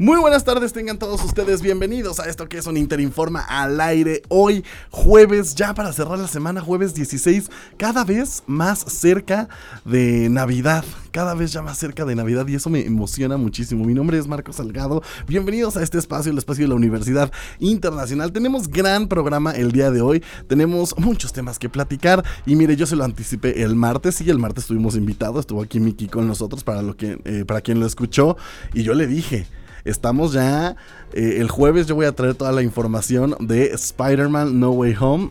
[0.00, 4.22] Muy buenas tardes, tengan todos ustedes bienvenidos a esto que es un Interinforma al aire.
[4.28, 9.50] Hoy, jueves, ya para cerrar la semana, jueves 16, cada vez más cerca
[9.84, 10.86] de Navidad.
[11.10, 13.84] Cada vez ya más cerca de Navidad y eso me emociona muchísimo.
[13.84, 15.02] Mi nombre es Marco Salgado.
[15.26, 18.32] Bienvenidos a este espacio, el espacio de la Universidad Internacional.
[18.32, 20.22] Tenemos gran programa el día de hoy.
[20.46, 22.24] Tenemos muchos temas que platicar.
[22.46, 24.14] Y mire, yo se lo anticipé el martes.
[24.14, 25.40] Sí, el martes estuvimos invitados.
[25.40, 28.38] Estuvo aquí Miki con nosotros para, lo que, eh, para quien lo escuchó.
[28.72, 29.46] Y yo le dije
[29.84, 30.76] Estamos ya.
[31.12, 35.30] Eh, el jueves yo voy a traer toda la información de Spider-Man No Way Home.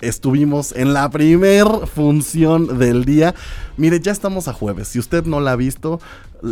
[0.00, 3.34] Estuvimos en la primer función del día.
[3.76, 4.88] Mire, ya estamos a jueves.
[4.88, 6.00] Si usted no la ha visto,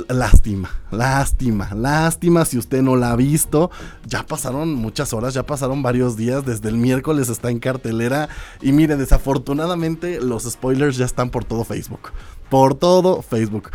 [0.09, 3.71] lástima, lástima, lástima si usted no la ha visto.
[4.05, 6.45] Ya pasaron muchas horas, ya pasaron varios días.
[6.45, 8.29] Desde el miércoles está en cartelera.
[8.61, 12.11] Y mire, desafortunadamente los spoilers ya están por todo Facebook.
[12.51, 13.71] Por todo Facebook.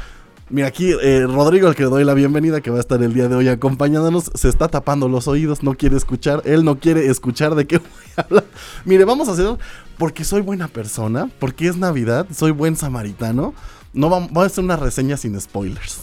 [0.51, 3.29] Mira, aquí eh, Rodrigo, al que doy la bienvenida, que va a estar el día
[3.29, 7.55] de hoy acompañándonos, se está tapando los oídos, no quiere escuchar, él no quiere escuchar
[7.55, 8.43] de qué voy a hablar.
[8.83, 9.57] Mire, vamos a hacer,
[9.97, 13.53] porque soy buena persona, porque es Navidad, soy buen samaritano,
[13.93, 15.99] no vamos, a hacer una reseña sin spoilers.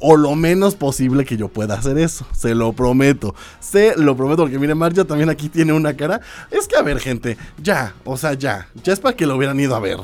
[0.00, 4.42] O lo menos posible que yo pueda hacer eso, se lo prometo, se lo prometo,
[4.42, 6.20] porque mire, Marja también aquí tiene una cara.
[6.50, 9.58] Es que, a ver, gente, ya, o sea, ya, ya es para que lo hubieran
[9.58, 9.96] ido a ver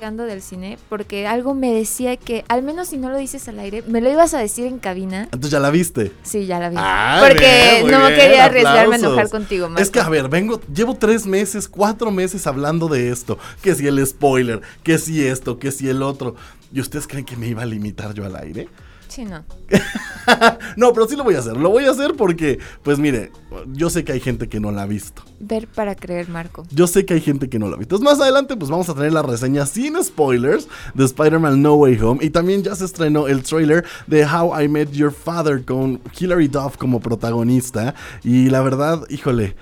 [0.00, 3.82] del cine porque algo me decía que, al menos si no lo dices al aire,
[3.86, 5.24] me lo ibas a decir en cabina.
[5.24, 6.10] Entonces ya la viste.
[6.22, 6.76] Sí, ya la vi.
[6.78, 9.82] Ah, porque no quería arriesgarme a enojar contigo, más.
[9.82, 13.38] Es que, a ver, vengo, llevo tres meses, cuatro meses hablando de esto.
[13.60, 16.34] Que si el spoiler, que si esto, que si el otro.
[16.72, 18.68] ¿Y ustedes creen que me iba a limitar yo al aire?
[19.10, 19.44] Sí, no.
[20.76, 21.56] no, pero sí lo voy a hacer.
[21.56, 23.32] Lo voy a hacer porque, pues mire,
[23.72, 25.22] yo sé que hay gente que no la ha visto.
[25.40, 26.64] Ver para creer, Marco.
[26.70, 27.96] Yo sé que hay gente que no la ha visto.
[27.96, 31.98] Entonces, más adelante, pues vamos a tener la reseña sin spoilers de Spider-Man No Way
[32.00, 32.24] Home.
[32.24, 36.46] Y también ya se estrenó el trailer de How I Met Your Father con Hilary
[36.46, 37.96] Duff como protagonista.
[38.22, 39.56] Y la verdad, híjole,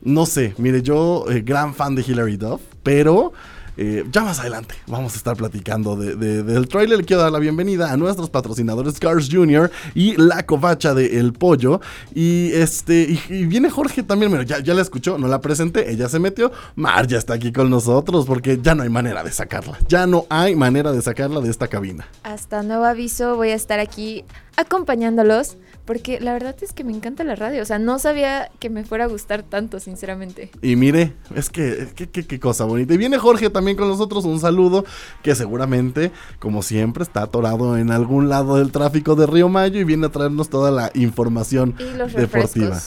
[0.00, 0.54] no sé.
[0.56, 3.34] Mire, yo, eh, gran fan de Hilary Duff, pero
[3.76, 6.98] eh, ya más adelante vamos a estar platicando del trailer.
[6.98, 9.70] Le quiero dar la bienvenida a nuestros patrocinadores Cars Jr.
[9.94, 11.80] y La Covacha de El Pollo.
[12.14, 14.30] Y este y, viene Jorge también.
[14.30, 16.52] Mira, ya, ya la escuchó, no la presenté, ella se metió.
[16.76, 19.78] Mar ya está aquí con nosotros porque ya no hay manera de sacarla.
[19.88, 22.06] Ya no hay manera de sacarla de esta cabina.
[22.22, 24.24] Hasta nuevo aviso, voy a estar aquí
[24.56, 27.62] acompañándolos porque la verdad es que me encanta la radio.
[27.62, 30.50] O sea, no sabía que me fuera a gustar tanto, sinceramente.
[30.62, 32.94] Y mire, es que, qué, cosa bonita.
[32.94, 34.24] Y viene Jorge también con nosotros.
[34.24, 34.84] Un saludo
[35.22, 39.84] que seguramente, como siempre, está atorado en algún lado del tráfico de Río Mayo y
[39.84, 41.76] viene a traernos toda la información
[42.16, 42.80] deportiva.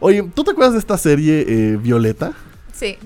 [0.00, 2.32] Oye, ¿tú te acuerdas de esta serie eh, Violeta?
[2.72, 2.96] Sí.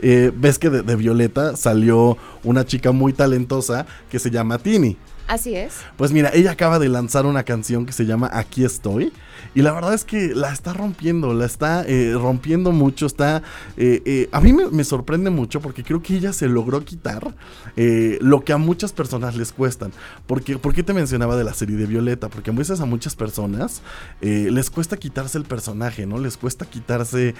[0.00, 4.96] Eh, ves que de, Violeta salió una chica muy talentosa que se llama Tini.
[5.28, 5.76] Así es.
[5.96, 9.12] Pues mira, ella acaba de lanzar una canción que se llama Aquí estoy.
[9.54, 13.06] Y la verdad es que la está rompiendo, la está eh, rompiendo mucho.
[13.06, 13.42] Está.
[13.76, 17.34] Eh, eh, a mí me, sorprende mucho porque creo que ella se logró quitar
[17.76, 19.92] lo que a muchas personas les cuestan.
[20.26, 22.28] Porque, ¿Por qué te mencionaba de la serie de Violeta?
[22.28, 23.82] Porque a veces a muchas personas
[24.20, 26.18] les cuesta quitarse el personaje, ¿no?
[26.18, 27.34] Les cuesta quitarse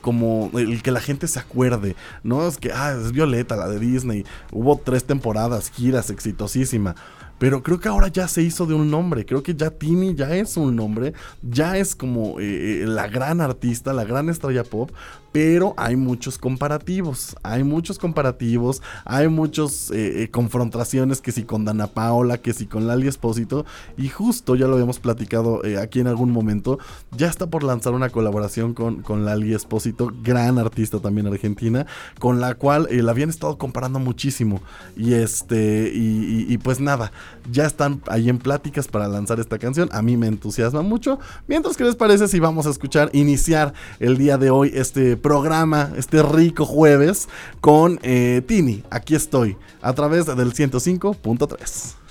[0.00, 2.46] como el que la gente se acuerde, ¿no?
[2.46, 4.24] Es que, ah, es Violeta, la de Disney.
[4.52, 6.94] Hubo tres temporadas, giras, exitosísima.
[7.38, 9.24] Pero creo que ahora ya se hizo de un nombre.
[9.24, 11.12] Creo que ya Tini ya es un nombre.
[11.42, 14.90] Ya es como eh, eh, la gran artista, la gran estrella pop
[15.38, 21.64] pero hay muchos comparativos, hay muchos comparativos, hay muchas eh, eh, confrontaciones que si con
[21.64, 23.64] Dana Paola, que si con Lali Espósito,
[23.96, 26.80] y justo ya lo habíamos platicado eh, aquí en algún momento,
[27.16, 31.86] ya está por lanzar una colaboración con, con Lali Espósito, gran artista también argentina,
[32.18, 34.60] con la cual la habían estado comparando muchísimo,
[34.96, 37.12] y este, y, pues nada,
[37.48, 41.76] ya están ahí en pláticas para lanzar esta canción, a mí me entusiasma mucho, mientras
[41.76, 46.22] que les parece si vamos a escuchar, iniciar el día de hoy este programa, este
[46.22, 47.28] rico jueves,
[47.60, 48.82] con eh, Tini.
[48.88, 52.07] Aquí estoy, a través del 105.3.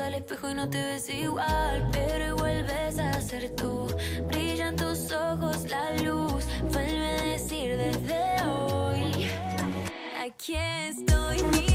[0.00, 3.86] Al espejo y no te ves igual, pero vuelves a ser tú.
[4.26, 6.44] Brillan tus ojos, la luz.
[6.72, 9.28] Vuelve a decir desde hoy.
[10.20, 11.73] Aquí estoy.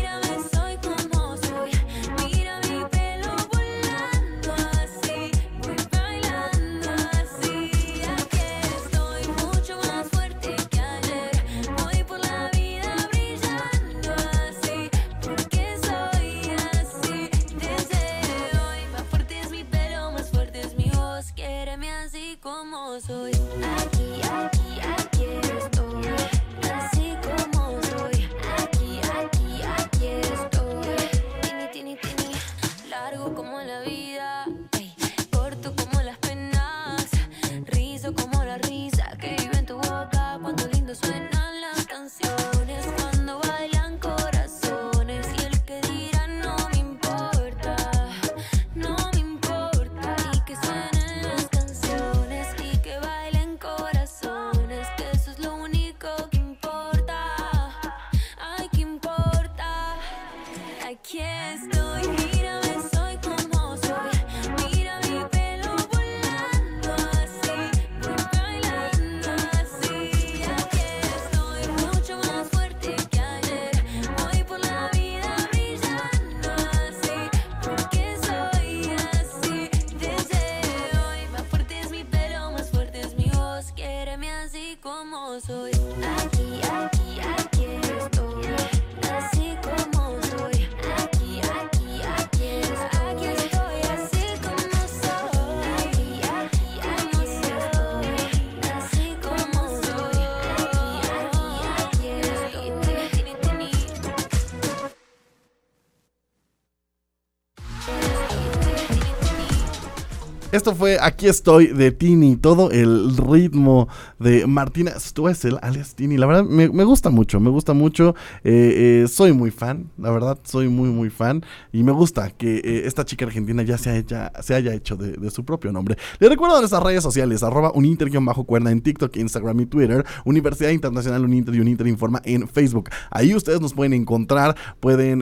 [110.52, 113.88] Esto fue Aquí estoy de Tini, todo el ritmo
[114.18, 116.18] de Martina Stuessel, alias Tini.
[116.18, 118.16] La verdad, me, gusta mucho, me gusta mucho.
[118.44, 121.46] Eh, eh, soy muy fan, la verdad, soy muy, muy fan.
[121.72, 125.30] Y me gusta que eh, esta chica argentina ya se haya, se haya hecho de,
[125.30, 125.98] su propio nombre.
[126.18, 131.54] Le recuerdo nuestras redes sociales, arroba uninter-cuerda en TikTok, Instagram y Twitter, Universidad Internacional Uninter
[131.54, 132.90] y Uninter Informa en Facebook.
[133.12, 135.20] Ahí ustedes nos pueden encontrar, pueden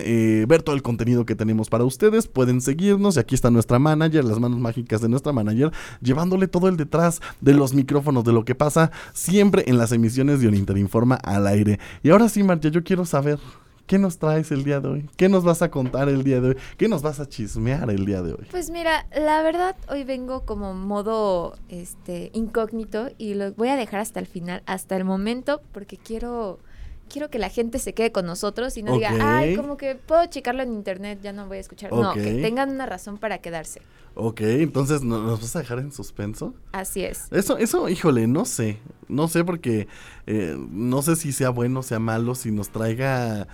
[0.47, 3.17] ver todo el contenido que tenemos para ustedes, pueden seguirnos.
[3.17, 5.71] Y aquí está nuestra manager, las manos mágicas de nuestra manager,
[6.01, 10.39] llevándole todo el detrás de los micrófonos, de lo que pasa siempre en las emisiones
[10.39, 11.79] de Uninter Informa al aire.
[12.03, 13.39] Y ahora sí, Marcia, yo quiero saber.
[13.87, 15.09] ¿Qué nos traes el día de hoy?
[15.15, 16.57] ¿Qué nos vas a contar el día de hoy?
[16.75, 18.45] ¿Qué nos vas a chismear el día de hoy?
[18.51, 24.01] Pues mira, la verdad hoy vengo como modo este incógnito y lo voy a dejar
[24.01, 26.59] hasta el final, hasta el momento porque quiero
[27.07, 30.25] quiero que la gente se quede con nosotros y no diga, "Ay, como que puedo
[30.27, 33.81] checarlo en internet, ya no voy a escuchar." No, que tengan una razón para quedarse.
[34.19, 36.55] Ok, entonces ¿nos vas a dejar en suspenso?
[36.71, 37.27] Así es.
[37.31, 38.79] Eso, eso, híjole, no sé.
[39.07, 39.87] No sé porque
[40.25, 43.47] eh, no sé si sea bueno, o sea malo, si nos traiga,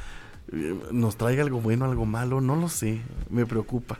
[0.54, 3.02] eh, nos traiga algo bueno, algo malo, no lo sé.
[3.30, 4.00] Me preocupa.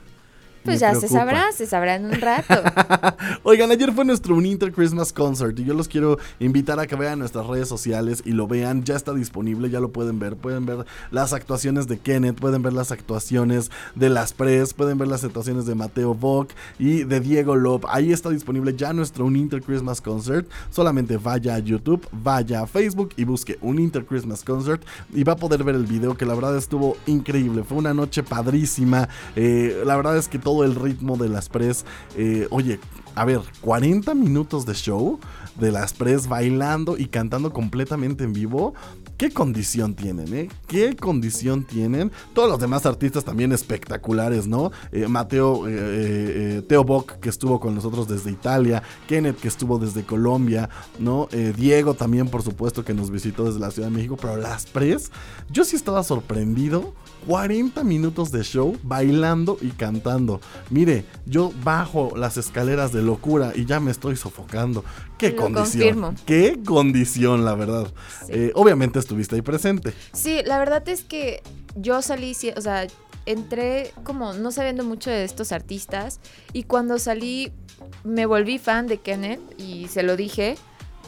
[0.64, 2.54] Pues ya se sabrá, se sabrá en un rato.
[3.42, 7.18] Oigan, ayer fue nuestro Uninter Christmas Concert y yo los quiero invitar a que vean
[7.18, 8.82] nuestras redes sociales y lo vean.
[8.84, 10.36] Ya está disponible, ya lo pueden ver.
[10.36, 15.08] Pueden ver las actuaciones de Kenneth, pueden ver las actuaciones de Las Pres, pueden ver
[15.08, 17.84] las actuaciones de Mateo Bock y de Diego Lop.
[17.88, 20.48] Ahí está disponible ya nuestro Uninter Christmas Concert.
[20.70, 24.82] Solamente vaya a YouTube, vaya a Facebook y busque Uninter Christmas Concert
[25.12, 27.64] y va a poder ver el video que la verdad estuvo increíble.
[27.64, 29.08] Fue una noche padrísima.
[29.36, 31.84] Eh, la verdad es que todo el ritmo de las pres.
[32.16, 32.78] Eh, oye,
[33.14, 35.18] a ver, 40 minutos de show
[35.58, 38.74] de las pres bailando y cantando completamente en vivo.
[39.16, 40.48] ¿Qué condición tienen, eh?
[40.66, 42.10] ¿Qué condición tienen?
[42.32, 44.72] Todos los demás artistas también espectaculares, ¿no?
[44.90, 50.02] Eh, Mateo, eh, Teo Bock, que estuvo con nosotros desde Italia, Kenneth, que estuvo desde
[50.02, 50.68] Colombia,
[50.98, 51.28] ¿no?
[51.56, 55.12] Diego también, por supuesto, que nos visitó desde la Ciudad de México, pero las pres,
[55.48, 56.92] yo sí estaba sorprendido
[57.26, 60.40] 40 minutos de show bailando y cantando.
[60.70, 64.84] Mire, yo bajo las escaleras de locura y ya me estoy sofocando.
[65.18, 66.16] Qué condición.
[66.26, 67.92] Qué condición, la verdad.
[68.28, 69.92] Eh, obviamente estuviste ahí presente.
[70.12, 71.42] Sí, la verdad es que
[71.76, 72.86] yo salí, o sea,
[73.26, 76.20] entré como no sabiendo mucho de estos artistas
[76.52, 77.52] y cuando salí
[78.02, 80.56] me volví fan de Kenneth y se lo dije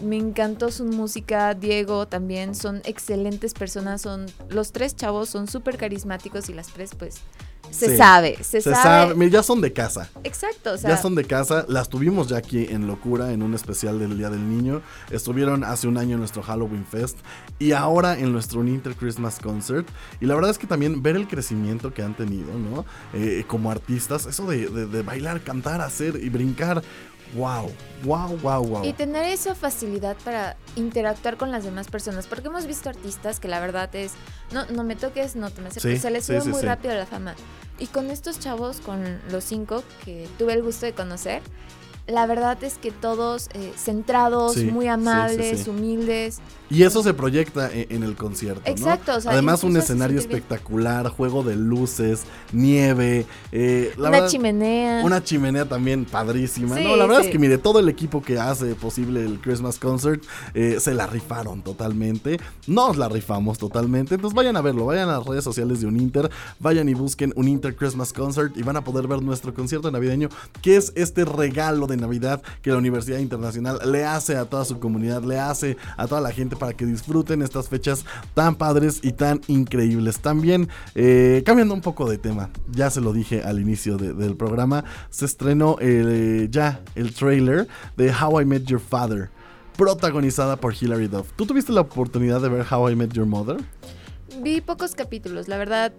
[0.03, 5.79] me encantó su música, Diego también, son excelentes personas, son los tres chavos son súper
[5.79, 7.17] carismáticos y las tres pues
[7.71, 9.31] se sabe, se, sabe.
[9.31, 10.09] ya son de casa.
[10.25, 13.55] Exacto, o sea, ya son de casa, las tuvimos ya aquí en Locura en un
[13.55, 17.19] especial del Día del Niño, estuvieron hace un año en nuestro Halloween Fest
[17.59, 19.89] y ahora en nuestro Inter Christmas Concert
[20.21, 22.85] y la verdad es que también ver el crecimiento que han tenido, ¿no?
[23.15, 26.83] Eh, como artistas, eso de, de bailar, cantar, hacer y brincar,
[27.35, 27.71] wow,
[28.05, 28.85] wow, wow, wow.
[28.85, 33.49] Y tener esa facilidad para interactuar con las demás personas, porque hemos visto artistas que
[33.49, 34.13] la verdad es,
[34.53, 37.35] no, no me toques, no te me acerques, se les sube muy rápido la fama.
[37.79, 41.43] Y con estos chavos, con los cinco que tuve el gusto de conocer,
[42.07, 46.39] la verdad es que todos eh, centrados, muy amables, humildes.
[46.69, 48.63] Y eso se proyecta e-, en, el concierto.
[48.65, 49.13] Exacto.
[49.27, 53.27] Además, un escenario espectacular, juego de luces, nieve.
[53.53, 55.05] Eh, una chimenea.
[55.05, 56.79] Una chimenea también padrísima.
[56.79, 60.23] no, la verdad es que, mire, todo el equipo que hace posible el Christmas Concert
[60.55, 62.39] eh, se la rifaron totalmente.
[62.67, 64.17] Nos la rifamos totalmente.
[64.17, 64.87] Entonces, vayan a verlo.
[64.87, 66.31] Vayan a las redes sociales de Uninter.
[66.59, 70.29] Vayan y busquen Uninter Christmas Concert y van a poder ver nuestro concierto navideño,
[70.63, 74.79] que es este regalo de Navidad que la Universidad Internacional le hace a toda su
[74.79, 79.13] comunidad, le hace a toda la gente para que disfruten estas fechas tan padres y
[79.13, 80.21] tan increíbles.
[80.21, 84.85] También, eh, cambiando un poco de tema, ya se lo dije al inicio del programa,
[85.11, 89.31] se estrenó eh, ya el trailer de How I Met Your Father,
[89.77, 91.33] protagonizada por Hilary Duff.
[91.37, 93.59] ¿Tú tuviste la oportunidad de ver How I Met Your Mother?
[94.43, 95.93] Vi pocos capítulos, la verdad.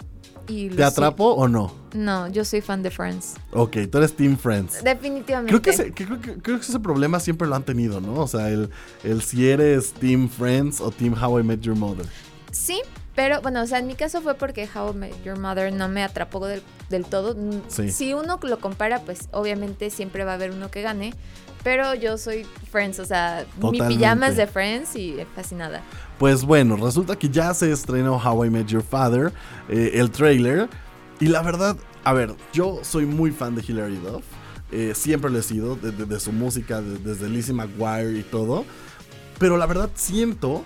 [0.47, 1.71] ¿Te atrapo o no?
[1.93, 3.35] No, yo soy fan de Friends.
[3.51, 4.83] Ok, tú eres Team Friends.
[4.83, 5.51] Definitivamente.
[5.51, 8.15] Creo que, ese, creo, que ese problema siempre lo han tenido, ¿no?
[8.15, 8.69] O sea, el,
[9.03, 12.05] el si eres Team Friends o Team How I Met Your Mother.
[12.51, 12.81] Sí,
[13.15, 15.89] pero bueno, o sea, en mi caso fue porque How I Met Your Mother no
[15.89, 17.35] me atrapó del, del todo.
[17.67, 17.91] Sí.
[17.91, 21.13] Si uno lo compara, pues obviamente siempre va a haber uno que gane.
[21.63, 25.81] Pero yo soy Friends, o sea, mi pijama es de Friends y fascinada.
[26.17, 29.31] Pues bueno, resulta que ya se estrenó How I Met Your Father,
[29.69, 30.67] eh, el trailer.
[31.19, 34.23] Y la verdad, a ver, yo soy muy fan de Hilary Duff.
[34.71, 38.65] Eh, siempre lo he sido, de, su música, desde Lizzie McGuire y todo.
[39.37, 40.63] Pero la verdad siento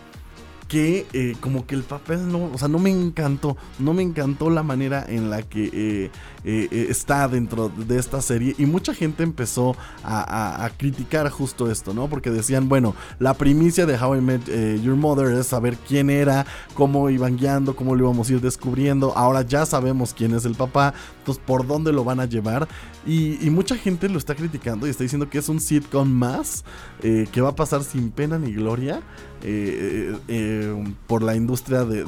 [0.72, 4.50] que eh, como que el papel no, o sea, no me encantó, no me encantó
[4.50, 6.12] la manera en la que eh,
[6.46, 12.08] eh, está dentro de esta serie y mucha gente empezó a, criticar justo esto, ¿no?
[12.08, 16.46] Porque decían, bueno, la primicia de How I Met Your Mother es saber quién era,
[16.74, 20.56] cómo iban guiando, cómo lo íbamos a ir descubriendo, ahora ya sabemos quién es el
[20.56, 22.70] papá, entonces por dónde lo van a llevar
[23.06, 26.64] y, mucha gente lo está criticando y está diciendo que es un sitcom más
[27.02, 29.02] que va a pasar sin pena ni gloria.
[29.44, 32.02] Eh, eh, por la industria de,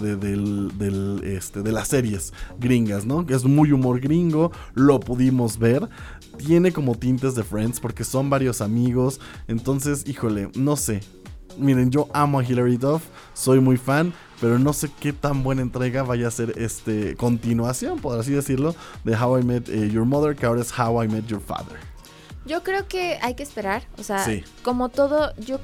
[1.36, 3.26] este, de las series gringas, ¿no?
[3.26, 5.90] Que es muy humor gringo, lo pudimos ver.
[6.38, 9.20] Tiene como tintes de Friends porque son varios amigos.
[9.48, 11.02] Entonces, híjole, no sé.
[11.58, 14.12] Miren, yo amo a Hilary Duff, soy muy fan,
[14.42, 18.76] pero no sé qué tan buena entrega vaya a ser este continuación, por así decirlo,
[19.04, 21.78] de How I Met eh, Your Mother, que ahora es How I Met Your Father.
[22.46, 24.26] Yo creo que hay que esperar, o sea,
[24.64, 25.60] como todo, yo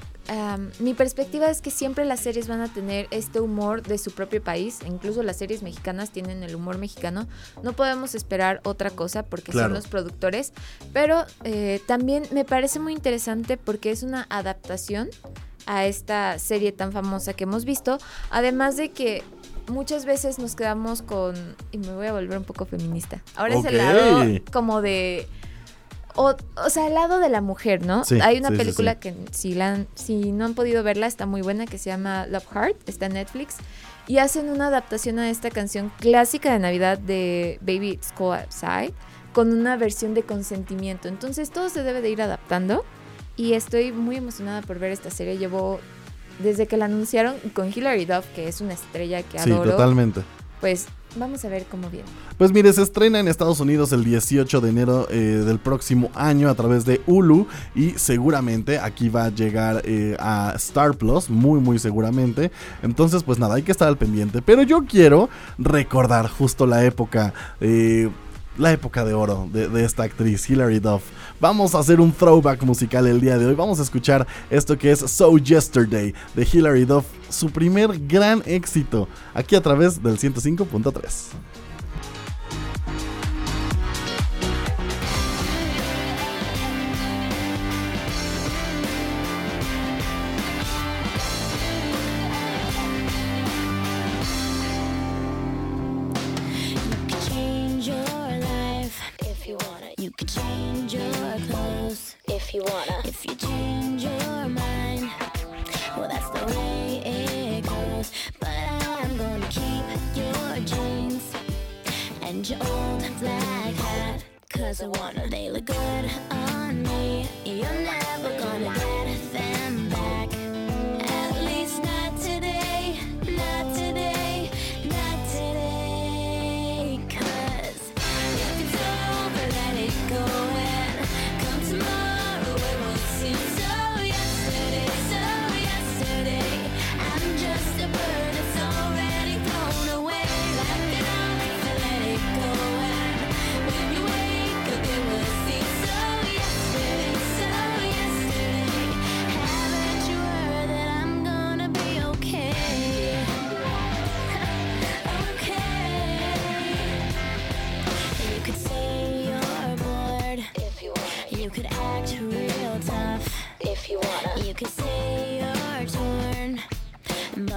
[0.80, 4.44] mi perspectiva es que siempre las series van a tener este humor de su propio
[4.44, 7.28] país, incluso las series mexicanas tienen el humor mexicano.
[7.64, 10.54] No podemos esperar otra cosa porque son los productores,
[10.94, 15.10] pero eh, también me parece muy interesante porque es una adaptación
[15.66, 17.98] a esta serie tan famosa que hemos visto,
[18.30, 19.24] además de que
[19.68, 21.36] muchas veces nos quedamos con,
[21.72, 25.28] y me voy a volver un poco feminista, ahora es el lado como de
[26.22, 28.04] o, o, sea, al lado de la mujer, ¿no?
[28.22, 31.78] Hay una película que si, la si no han podido verla, está muy buena, que
[31.78, 33.56] se llama Love Heart, está en Netflix.
[34.06, 38.94] Y hacen una adaptación a esta canción clásica de Navidad de Baby It's Cold Outside
[39.32, 41.08] con una versión de consentimiento.
[41.08, 42.84] Entonces todo se debe de ir adaptando
[43.38, 45.38] y estoy muy emocionada por ver esta serie.
[45.38, 45.80] Llevo
[46.40, 49.64] desde que la anunciaron con Hilary Duff, que es una estrella que adoro.
[49.64, 50.22] Sí, totalmente.
[50.60, 52.08] Pues Vamos a ver cómo viene.
[52.38, 56.50] Pues mire, se estrena en Estados Unidos el 18 de enero eh, del próximo año
[56.50, 61.60] a través de Hulu y seguramente aquí va a llegar eh, a Star Plus, muy
[61.60, 62.52] muy seguramente.
[62.84, 64.42] Entonces pues nada, hay que estar al pendiente.
[64.42, 67.34] Pero yo quiero recordar justo la época...
[67.60, 68.10] Eh,
[68.58, 71.04] la época de oro de, esta actriz, Hilary Duff.
[71.40, 73.56] Vamos a hacer un throwback musical el día de hoy.
[73.56, 79.08] Vamos a escuchar esto que es So Yesterday de Hilary Duff, su primer gran éxito,
[79.34, 81.34] aquí a través del 105.3.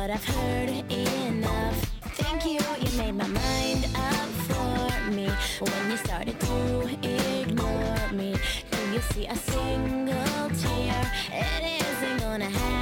[0.02, 1.76] but I've heard enough.
[2.16, 5.30] Thank you, you made my mind up for me
[5.60, 6.88] when you started to
[7.40, 8.34] ignore me.
[8.72, 11.12] Do you see a single tear?
[11.30, 12.81] It isn't gonna happen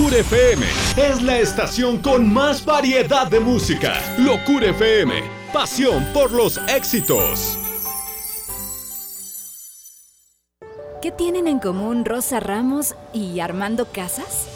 [0.00, 4.00] Locura FM es la estación con más variedad de música.
[4.16, 5.12] Locura FM,
[5.52, 7.58] pasión por los éxitos.
[11.02, 14.46] ¿Qué tienen en común Rosa Ramos y Armando Casas?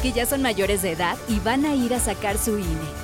[0.00, 3.03] Que ya son mayores de edad y van a ir a sacar su INE.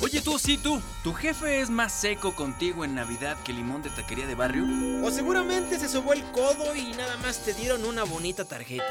[0.00, 3.90] Oye tú, sí tú, ¿tu jefe es más seco contigo en Navidad que limón de
[3.90, 4.64] taquería de barrio?
[5.04, 8.84] O seguramente se sobó el codo y nada más te dieron una bonita tarjeta.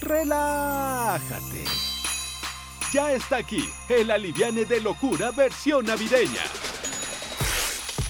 [0.00, 1.64] Relájate.
[2.92, 6.42] Ya está aquí el aliviane de locura versión navideña.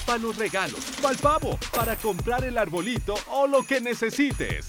[0.04, 4.66] Para los regalos, para el pavo, para comprar el arbolito o lo que necesites.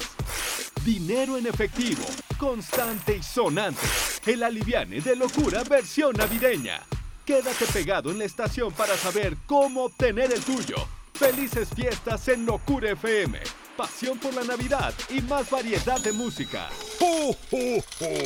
[0.85, 2.03] Dinero en efectivo,
[2.37, 3.79] constante y sonante.
[4.25, 6.81] El aliviane de locura versión navideña.
[7.25, 10.75] Quédate pegado en la estación para saber cómo obtener el tuyo.
[11.13, 13.39] Felices fiestas en Locura FM.
[13.77, 16.67] Pasión por la Navidad y más variedad de música.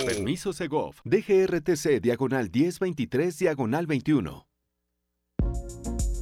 [0.05, 0.95] Permiso Segov.
[1.03, 4.47] DGRTC diagonal 1023 diagonal 21.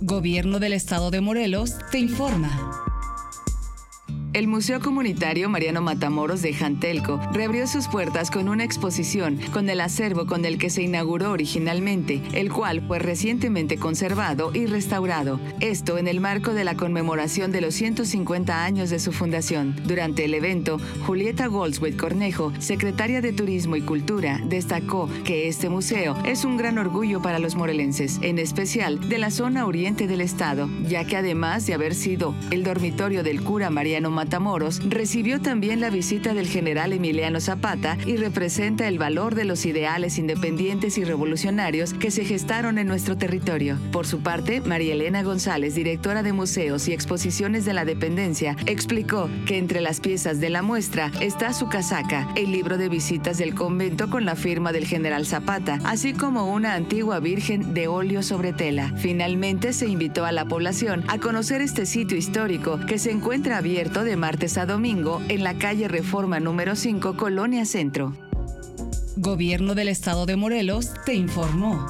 [0.01, 2.94] Gobierno del Estado de Morelos te informa.
[4.35, 9.79] El Museo Comunitario Mariano Matamoros de Jantelco reabrió sus puertas con una exposición con el
[9.79, 15.39] acervo con el que se inauguró originalmente, el cual fue recientemente conservado y restaurado.
[15.61, 19.73] Esto en el marco de la conmemoración de los 150 años de su fundación.
[19.85, 26.17] Durante el evento, Julieta Goldsworth Cornejo, secretaria de Turismo y Cultura, destacó que este museo
[26.25, 30.67] es un gran orgullo para los morelenses, en especial de la zona oriente del estado,
[30.89, 35.79] ya que además de haber sido el dormitorio del cura Mariano Matamoros, Matamoros, recibió también
[35.79, 41.03] la visita del general Emiliano Zapata y representa el valor de los ideales independientes y
[41.03, 43.77] revolucionarios que se gestaron en nuestro territorio.
[43.91, 49.29] Por su parte, María Elena González, directora de Museos y Exposiciones de la Dependencia, explicó
[49.45, 53.53] que entre las piezas de la muestra está su casaca, el libro de visitas del
[53.53, 58.53] convento con la firma del general Zapata, así como una antigua virgen de óleo sobre
[58.53, 58.91] tela.
[58.97, 64.03] Finalmente se invitó a la población a conocer este sitio histórico que se encuentra abierto
[64.03, 68.13] de martes a domingo en la calle Reforma número 5, Colonia Centro.
[69.17, 71.85] Gobierno del Estado de Morelos te informó.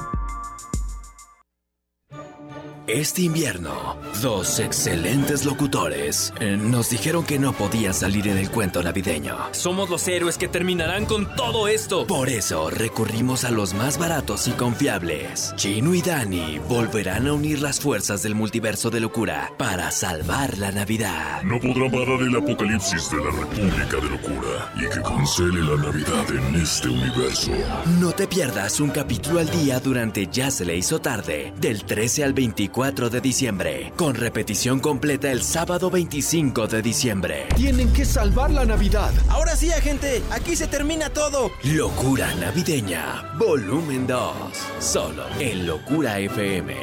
[2.88, 8.80] Este invierno, dos excelentes locutores eh, nos dijeron que no podían salir en el cuento
[8.80, 9.36] navideño.
[9.50, 12.06] Somos los héroes que terminarán con todo esto.
[12.06, 15.52] Por eso recurrimos a los más baratos y confiables.
[15.56, 20.70] Chino y Dani volverán a unir las fuerzas del multiverso de locura para salvar la
[20.70, 21.42] Navidad.
[21.42, 26.30] No podrán parar el apocalipsis de la República de Locura y que cancele la Navidad
[26.30, 27.50] en este universo.
[27.98, 32.22] No te pierdas un capítulo al día durante Ya se le hizo tarde, del 13
[32.22, 37.46] al 24 de diciembre, con repetición completa el sábado 25 de diciembre.
[37.56, 39.14] Tienen que salvar la Navidad.
[39.30, 41.50] Ahora sí, agente, aquí se termina todo.
[41.62, 44.30] Locura Navideña, volumen 2,
[44.78, 46.74] solo en Locura FM.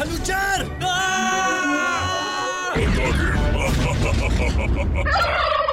[0.00, 0.68] ¡A luchar!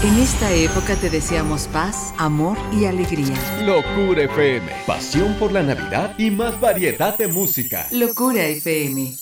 [0.00, 3.34] En esta época te deseamos paz, amor y alegría.
[3.64, 7.88] Locura FM, pasión por la Navidad y más variedad de música.
[7.90, 9.16] Locura FM.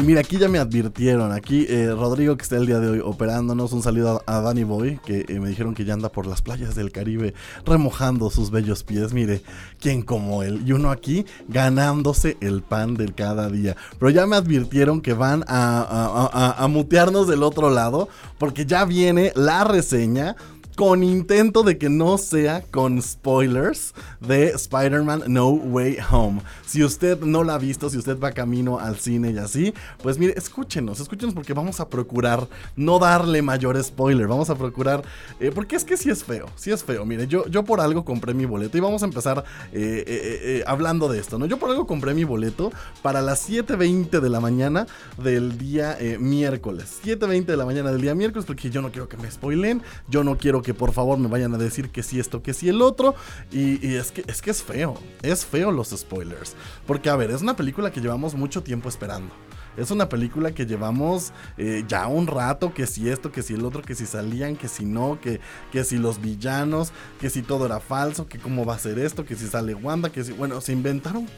[0.00, 1.32] Y mira, aquí ya me advirtieron.
[1.32, 4.62] Aquí eh, Rodrigo, que está el día de hoy operándonos, un saludo a, a Danny
[4.62, 7.34] Boy, que eh, me dijeron que ya anda por las playas del Caribe
[7.66, 9.12] remojando sus bellos pies.
[9.12, 9.42] Mire,
[9.80, 10.62] ¿quién como él?
[10.64, 13.74] Y uno aquí ganándose el pan del cada día.
[13.98, 18.08] Pero ya me advirtieron que van a- a mutearnos del otro lado,
[18.38, 20.36] porque ya viene la reseña
[20.78, 26.40] con intento de que no sea con spoilers de Spider-Man No Way Home.
[26.64, 30.20] Si usted no la ha visto, si usted va camino al cine y así, pues
[30.20, 35.02] mire, escúchenos, escúchenos porque vamos a procurar no darle mayor spoiler, vamos a procurar,
[35.40, 38.04] eh, porque es que sí es feo, sí es feo, mire, yo, yo por algo
[38.04, 41.46] compré mi boleto y vamos a empezar eh, eh, hablando de esto, ¿no?
[41.46, 42.70] Yo por algo compré mi boleto
[43.02, 44.86] para las 7.20 de la mañana
[45.20, 49.16] del día miércoles, 7.20 de la mañana del día miércoles, porque yo no quiero que
[49.16, 52.42] me spoilen, yo no quiero que por favor me vayan a decir que sí esto,
[52.42, 53.14] que sí el otro.
[53.52, 56.54] Y, y es, que, es que es feo, es feo los spoilers.
[56.86, 59.34] Porque a ver, es una película que llevamos mucho tiempo esperando.
[59.78, 63.64] Es una película que llevamos eh, ya un rato, que si esto, que si el
[63.64, 67.66] otro, que si salían, que si no, que, que si los villanos, que si todo
[67.66, 70.32] era falso, que cómo va a ser esto, que si sale Wanda, que si...
[70.32, 71.28] Bueno, se inventaron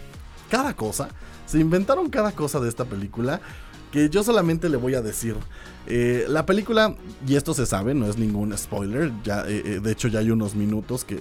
[0.51, 1.11] cada cosa.
[1.45, 3.43] Se inventaron cada cosa de esta película
[3.91, 5.37] que yo solamente le voy a decir.
[5.87, 6.95] Eh, la película,
[7.27, 10.31] y esto se sabe, no es ningún spoiler, ya, eh, eh, de hecho ya hay
[10.31, 11.21] unos minutos que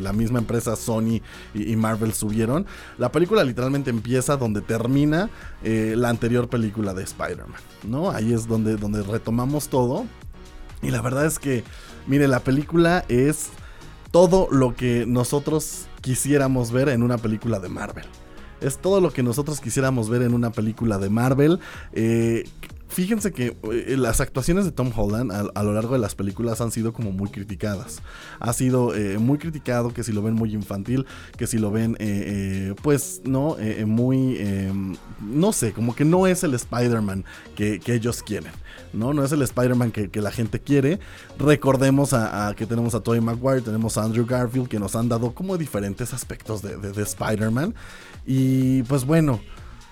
[0.00, 1.20] la misma empresa Sony
[1.54, 2.66] y, Marvel subieron.
[2.98, 5.30] La película literalmente empieza donde termina
[5.62, 8.10] la anterior película de Spider-Man, ¿no?
[8.10, 10.06] Ahí es donde, donde retomamos todo.
[10.82, 11.64] Y la verdad es que,
[12.06, 13.48] mire, la película es
[14.10, 18.06] todo lo que nosotros quisiéramos ver en una película de Marvel.
[18.60, 21.60] Es todo lo que nosotros quisiéramos ver en una película de Marvel.
[21.92, 22.44] Eh,
[22.90, 26.70] fíjense que eh, las actuaciones de Tom Holland a, lo largo de las películas han
[26.70, 28.02] sido como muy criticadas.
[28.40, 31.06] Ha sido eh, muy criticado que si lo ven muy infantil,
[31.38, 32.24] que si lo ven, eh,
[32.70, 34.72] eh, pues, no, muy, eh,
[35.20, 37.24] no sé, como que no es el Spider-Man
[37.56, 38.52] que, ellos quieren.
[38.92, 39.12] ¿no?
[39.14, 40.98] No es el Spider-Man que, la gente quiere.
[41.38, 45.08] Recordemos a, a que tenemos a Tobey Maguire, tenemos a Andrew Garfield, que nos han
[45.08, 47.74] dado como diferentes aspectos de, de- de Spider-Man.
[48.26, 49.40] Y pues bueno,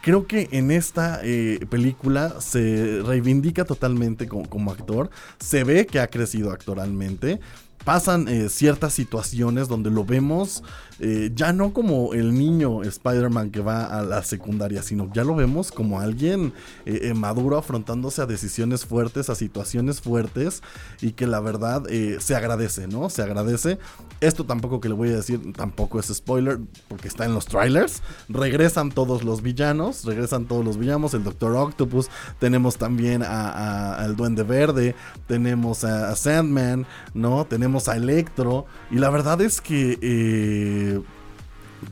[0.09, 5.11] creo que en esta eh, película se reivindica totalmente como, actor.
[5.38, 7.40] Se ve que ha crecido actoralmente.
[7.85, 10.62] Pasan eh, ciertas situaciones donde lo vemos
[11.01, 15.35] eh, ya no como el niño Spider-Man que va a la secundaria, sino ya lo
[15.35, 16.53] vemos como alguien
[16.87, 20.63] eh, eh, maduro afrontándose a decisiones fuertes, a situaciones fuertes
[21.01, 21.85] y que la verdad
[22.19, 23.11] se agradece, ¿no?
[23.11, 23.79] Se agradece.
[24.21, 26.59] Esto tampoco que le voy a decir, tampoco es spoiler,
[26.89, 28.03] porque está en los trailers.
[28.29, 32.09] Regresan todos los villanos, regresan todos los villanos, el Doctor Octopus,
[32.41, 34.95] tenemos también a- a- al Duende Verde,
[35.27, 37.45] tenemos a, Sandman, ¿no?
[37.45, 39.99] Tenemos a Electro, y la verdad es que...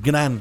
[0.03, 0.41] gran,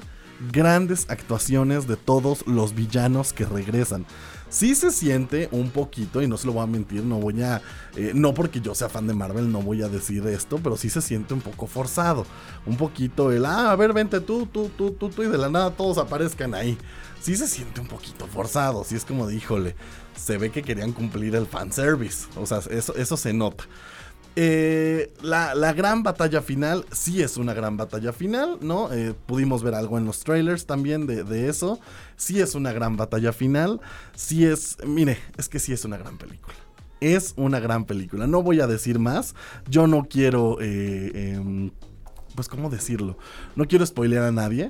[0.52, 4.06] grandes actuaciones de todos los villanos que regresan.
[4.48, 7.62] Sí se siente un poquito, y no se lo voy a mentir, no voy a...
[7.96, 10.90] eh, no porque yo sea fan de Marvel, no voy a decir esto, pero sí
[10.90, 12.26] se siente un poco forzado.
[12.66, 15.50] Un poquito el, ah, a ver, vente tú, tú, tú, tú, tú, y de la
[15.50, 16.78] nada todos aparezcan ahí.
[17.20, 19.76] Sí se siente un poquito forzado, sí es como de, híjole,
[20.16, 22.28] se ve que querían cumplir el fanservice.
[22.38, 23.66] O sea, eso se nota.
[24.38, 28.92] Eh, la, la gran batalla final, sí es una gran batalla final, ¿no?
[28.92, 31.80] Eh, pudimos ver algo en los trailers también de, de eso.
[32.18, 33.80] Sí es una gran batalla final.
[34.14, 36.56] Sí es, mire, es que sí es una gran película.
[37.00, 38.28] Es una gran película.
[38.28, 39.36] No voy a decir más.
[39.70, 41.72] Yo no quiero, eh, em,
[42.36, 43.18] pues, ¿cómo decirlo?
[43.56, 44.70] No quiero spoilear a nadie.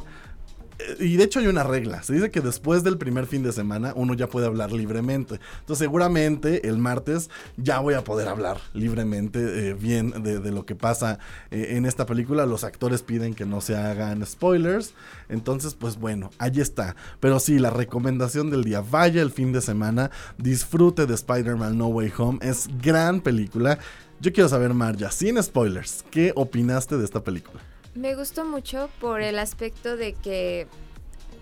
[0.99, 2.03] Y de hecho hay una regla.
[2.03, 5.39] Se dice que después del primer fin de semana uno ya puede hablar libremente.
[5.59, 10.65] Entonces seguramente el martes ya voy a poder hablar libremente eh, bien de, de lo
[10.65, 11.19] que pasa
[11.51, 12.45] eh, en esta película.
[12.45, 14.93] Los actores piden que no se hagan spoilers.
[15.29, 16.95] Entonces pues bueno, ahí está.
[17.19, 18.81] Pero sí, la recomendación del día.
[18.81, 20.11] Vaya el fin de semana.
[20.38, 22.39] Disfrute de Spider-Man No Way Home.
[22.41, 23.79] Es gran película.
[24.19, 27.61] Yo quiero saber, Marja, sin spoilers, ¿qué opinaste de esta película?
[27.95, 30.67] Me gustó mucho por el aspecto de que,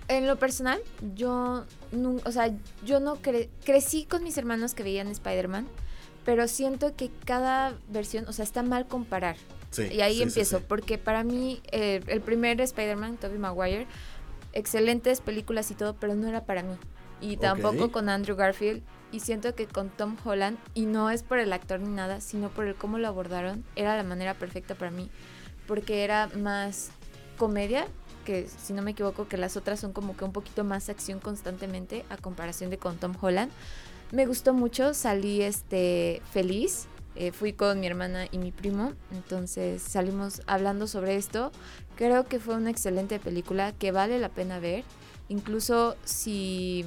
[0.08, 0.80] en lo personal,
[1.16, 2.52] yo, nu- o sea,
[2.86, 5.68] yo no cre- crecí con mis hermanos que veían Spider-Man,
[6.26, 9.36] pero siento que cada versión, o sea, está mal comparar.
[9.72, 10.66] Sí, y ahí sí, empiezo, sí.
[10.68, 13.88] porque para mí eh, el primer Spider-Man, Tobey Maguire,
[14.54, 16.76] excelentes películas y todo, pero no era para mí.
[17.22, 18.84] Y tampoco con Andrew Garfield.
[19.12, 22.50] Y siento que con Tom Holland, y no es por el actor ni nada, sino
[22.50, 25.10] por el cómo lo abordaron, era la manera perfecta para mí.
[25.67, 26.91] Porque era más
[27.38, 27.88] comedia,
[28.26, 31.19] que si no me equivoco, que las otras son como que un poquito más acción
[31.19, 33.52] constantemente a comparación de con Tom Holland.
[34.12, 36.88] Me gustó mucho, salí este feliz.
[37.15, 41.52] eh, fui con mi hermana y mi primo, entonces salimos hablando sobre esto.
[41.95, 44.84] Creo que fue una excelente película que vale la pena ver.
[45.30, 46.86] Incluso si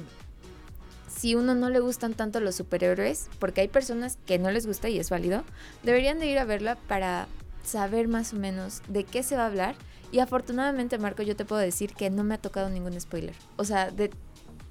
[1.07, 4.87] si uno no le gustan tanto los superhéroes, porque hay personas que no les gusta
[4.89, 5.43] y es válido,
[5.83, 7.27] deberían de ir a verla para
[7.67, 9.75] saber más o menos de qué se va a hablar.
[10.11, 13.35] Y afortunadamente, Marco, yo te puedo decir que no me ha tocado ningún spoiler.
[13.57, 14.09] O sea, de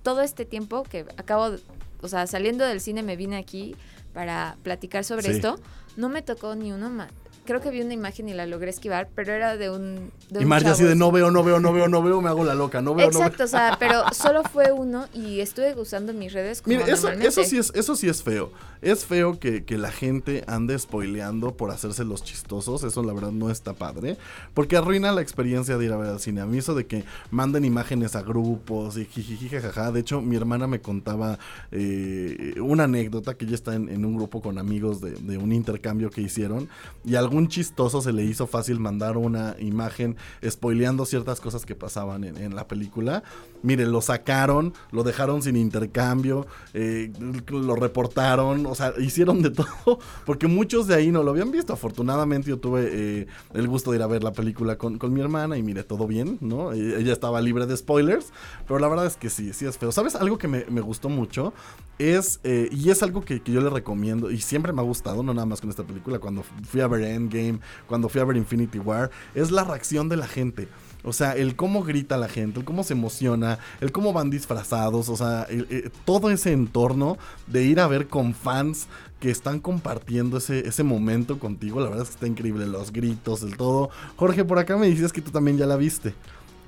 [0.03, 1.57] todo este tiempo que acabo,
[2.01, 3.77] o sea, saliendo del cine me vine aquí
[4.15, 5.33] para platicar sobre Sí.
[5.33, 5.61] esto,
[5.97, 7.11] no me tocó ni uno más.
[7.47, 10.11] Creo que vi una imagen y la logré esquivar, pero era de un...
[10.31, 12.29] De Y un Marja así de no veo, no veo, no veo, no veo, me
[12.29, 13.27] hago la loca, no veo, no veo.
[13.27, 17.09] Exacto, o sea, pero solo fue uno y estuve usando mis redes como Mire, eso,
[17.11, 18.51] eso, sí es, eso sí es feo.
[18.83, 22.83] Es feo que, que la gente ande spoileando por hacerse los chistosos.
[22.83, 24.17] Eso la verdad no está padre.
[24.53, 26.41] Porque arruina la experiencia de ir a ver al cine.
[26.41, 29.93] A mí eso de que manden imágenes a grupos y jijiji, jajaja.
[29.93, 31.39] De hecho, mi hermana me contaba
[31.73, 35.53] eh, una anécdota que ella está en, en un grupo con amigos de, de un
[35.53, 36.69] intercambio que hicieron.
[37.05, 41.75] Y algunos algún chistoso se le hizo fácil mandar una imagen spoileando ciertas cosas que
[41.75, 43.23] pasaban en, en la película.
[43.63, 47.13] Mire, lo sacaron, lo dejaron sin intercambio, eh,
[47.49, 49.51] lo reportaron, o sea, hicieron de
[49.85, 51.75] todo, porque muchos de ahí no lo habían visto.
[51.75, 55.21] Afortunadamente yo tuve eh, el gusto de ir a ver la película con, con mi
[55.21, 56.73] hermana y mire, todo bien, ¿no?
[56.73, 58.33] Eh, Ella estaba libre de spoilers,
[58.67, 59.93] pero la verdad es que sí, sí es feo.
[59.93, 60.15] ¿Sabes?
[60.15, 61.53] Algo que me, me gustó mucho
[61.99, 65.35] es, y es algo que, que yo le recomiendo, y siempre me ha gustado, no
[65.35, 68.79] nada más con esta película, cuando fui a ver Endgame, cuando fui a ver Infinity
[68.79, 70.69] War, es la reacción de la gente.
[71.05, 75.09] O sea, el cómo grita la gente, el cómo se emociona, el cómo van disfrazados,
[75.09, 78.89] o sea, el- todo ese entorno de ir a ver con fans
[79.21, 83.43] que están compartiendo ese, ese momento contigo, la verdad es que está increíble, los gritos,
[83.43, 83.89] el todo.
[84.17, 86.13] Jorge, por acá me dices que tú también ya la viste.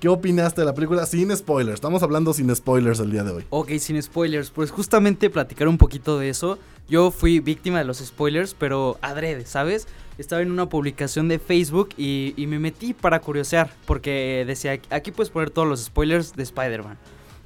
[0.00, 1.04] ¿Qué opinaste de la película?
[1.06, 3.44] Sin spoilers, estamos hablando sin spoilers el día de hoy.
[3.50, 6.58] Ok, sin spoilers, pues justamente platicar un poquito de eso.
[6.88, 9.88] Yo fui víctima de los spoilers, pero adrede, ¿sabes?
[10.16, 15.10] Estaba en una publicación de Facebook y, y me metí para curiosear, porque decía, aquí
[15.10, 16.96] puedes poner todos los spoilers de Spider-Man.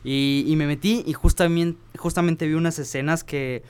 [0.04, 3.62] Y, y me metí y justamente, justamente vi unas escenas que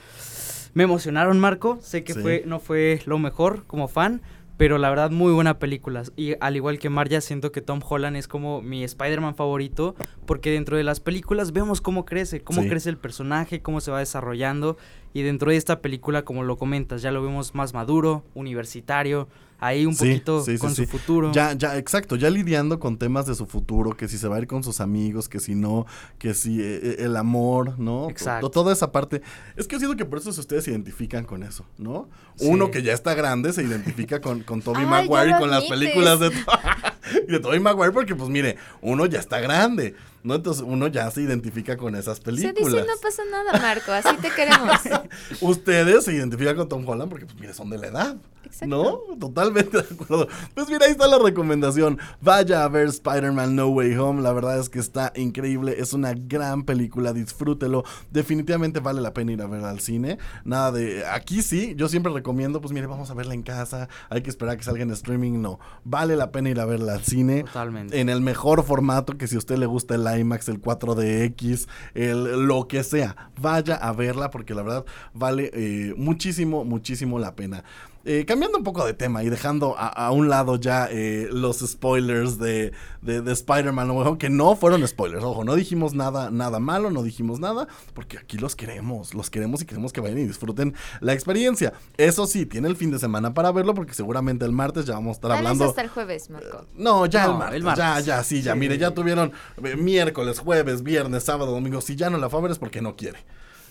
[0.74, 1.78] me emocionaron, Marco.
[1.82, 2.20] Sé que Sí.
[2.20, 4.22] fue, no fue lo mejor como fan,
[4.56, 6.02] pero la verdad muy buena película.
[6.16, 9.94] Y al igual que Marja, siento que Tom Holland es como mi Spider-Man favorito,
[10.26, 12.68] porque dentro de las películas vemos cómo crece, cómo Sí.
[12.68, 14.76] crece el personaje, cómo se va desarrollando.
[15.14, 19.28] Y dentro de esta película, como lo comentas, ya lo vemos más maduro, universitario,
[19.62, 20.84] ahí un Sí, poquito sí, con sí.
[20.84, 21.32] su futuro.
[21.32, 24.38] Ya, ya, exacto, ya lidiando con temas de su futuro, que si se va a
[24.40, 25.86] ir con sus amigos, que si no,
[26.18, 28.04] que si eh, eh, el amor, ¿no?
[28.04, 28.50] To- Exacto.
[28.50, 29.22] toda esa parte.
[29.56, 32.08] Es que yo siento que por eso ustedes se identifican con eso, ¿no?
[32.36, 32.46] Sí.
[32.48, 36.18] Uno que ya está grande se identifica con, con ya Maguire y con las películas
[36.20, 36.30] de,
[37.28, 40.34] y de Tobey Maguire, porque pues mire, uno ya está grande, ¿no?
[40.34, 42.54] Entonces uno ya se identifica con esas Se películas.
[42.54, 44.76] dice no pasa nada, Marco, así te queremos.
[45.40, 48.16] Ustedes se identifican con Tom Holland porque, pues, mire, son de la edad.
[48.44, 48.66] Exacto.
[49.08, 49.16] ¿No?
[49.18, 50.28] Totalmente de acuerdo.
[50.54, 51.98] Pues mira, ahí está la recomendación.
[52.20, 54.20] Vaya a ver Spider-Man No Way Home.
[54.20, 55.76] La verdad es que está increíble.
[55.78, 57.12] Es una gran película.
[57.12, 57.84] Disfrútelo.
[58.10, 60.18] Definitivamente vale la pena ir a verla al cine.
[60.44, 61.06] Nada de.
[61.06, 63.88] Aquí sí, yo siempre recomiendo, pues mire, vamos a verla en casa.
[64.10, 65.40] Hay que esperar a que salga en streaming.
[65.40, 65.58] No.
[65.84, 67.44] Vale la pena ir a verla al cine.
[67.44, 68.00] Totalmente.
[68.00, 72.46] En el mejor formato que si a usted le gusta el IMAX, el 4DX, el
[72.46, 74.84] lo que sea, vaya a verla porque la verdad
[75.14, 77.64] vale eh, muchísimo, muchísimo la pena.
[78.04, 81.60] Eh, cambiando un poco de tema y dejando a, a un lado ya eh, los
[81.60, 86.90] spoilers de, de, de Spider-Man, que no fueron spoilers, ojo, no dijimos nada, nada malo,
[86.90, 90.74] no dijimos nada, porque aquí los queremos, los queremos y queremos que vayan y disfruten
[91.00, 91.74] la experiencia.
[91.96, 95.10] Eso sí, tiene el fin de semana para verlo, porque seguramente el martes ya vamos
[95.10, 95.64] a estar Tal vez hablando.
[95.66, 96.64] hasta el jueves, Marco.
[96.74, 97.84] No, ya No, el, martes, el martes.
[97.84, 98.54] Ya, ya, sí, ya.
[98.54, 98.58] Sí.
[98.58, 101.80] Mire, ya tuvieron eh, miércoles, jueves, viernes, sábado, domingo.
[101.80, 103.20] Si ya no la fue a ver es porque no quiere.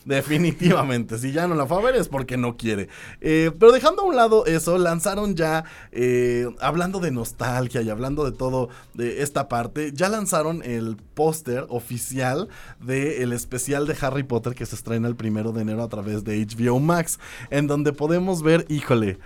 [0.06, 2.90] Definitivamente, si ya no la fue a ver es porque no quiere.
[3.20, 8.26] Eh, pero dejando a un lado eso, lanzaron ya, eh, hablando de nostalgia y hablando
[8.26, 14.56] de todo de esta parte, ya lanzaron el póster oficial del especial de Harry Potter
[14.56, 17.20] que se estrena el primero de enero a través de HBO Max,
[17.52, 19.20] en donde podemos ver, híjole,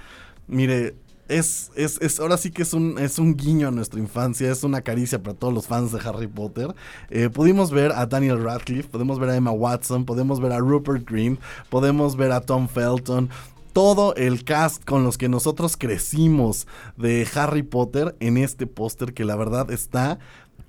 [0.47, 0.95] mire,
[1.27, 4.63] es, es, es, ahora sí que es un, es un guiño a nuestra infancia, es
[4.63, 6.75] una caricia para todos los fans de Harry Potter.
[7.09, 11.09] Eh, pudimos ver a Daniel Radcliffe, podemos ver a Emma Watson, podemos ver a Rupert
[11.09, 13.29] Green, podemos ver a Tom Felton.
[13.73, 19.25] Todo el cast con los que nosotros crecimos de Harry Potter en este póster que
[19.25, 20.19] la verdad está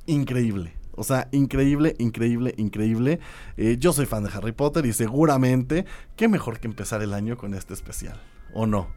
[0.07, 0.73] increíble.
[0.97, 3.21] O sea, increíble, increíble, increíble.
[3.59, 5.85] Eh, yo soy fan de Harry Potter y seguramente,
[6.17, 8.21] qué mejor que empezar el año con este especial,
[8.55, 8.89] ¿o no?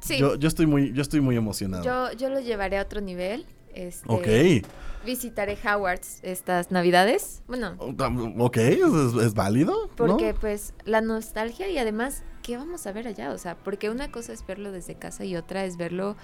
[0.00, 2.12] Sí, Yo, yo, yo estoy muy, yo estoy muy emocionado.
[2.12, 3.46] yo, lo llevaré a otro nivel.
[3.74, 4.66] Este, ok.
[5.06, 7.42] Visitaré Howard's estas navidades.
[7.46, 9.72] Bueno, Ok, es, válido.
[9.86, 9.96] ¿no?
[9.96, 13.30] porque pues la nostalgia y además, ¿qué vamos a ver allá?
[13.32, 16.16] O sea, porque una cosa es verlo desde casa y otra es verlo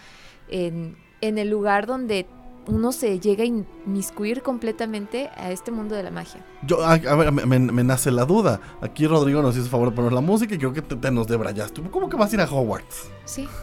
[0.48, 2.26] en, en el lugar donde
[2.68, 6.44] uno se llega a inmiscuir completamente a este mundo de la magia.
[6.66, 8.60] Yo, a, a ver, me, me- me nace la duda.
[8.80, 11.26] Aquí Rodrigo nos hizo favor de poner la música y creo que te, te nos
[11.26, 11.80] debrayaste.
[11.90, 13.08] ¿Cómo que vas a ir a Hogwarts?
[13.24, 13.48] Sí.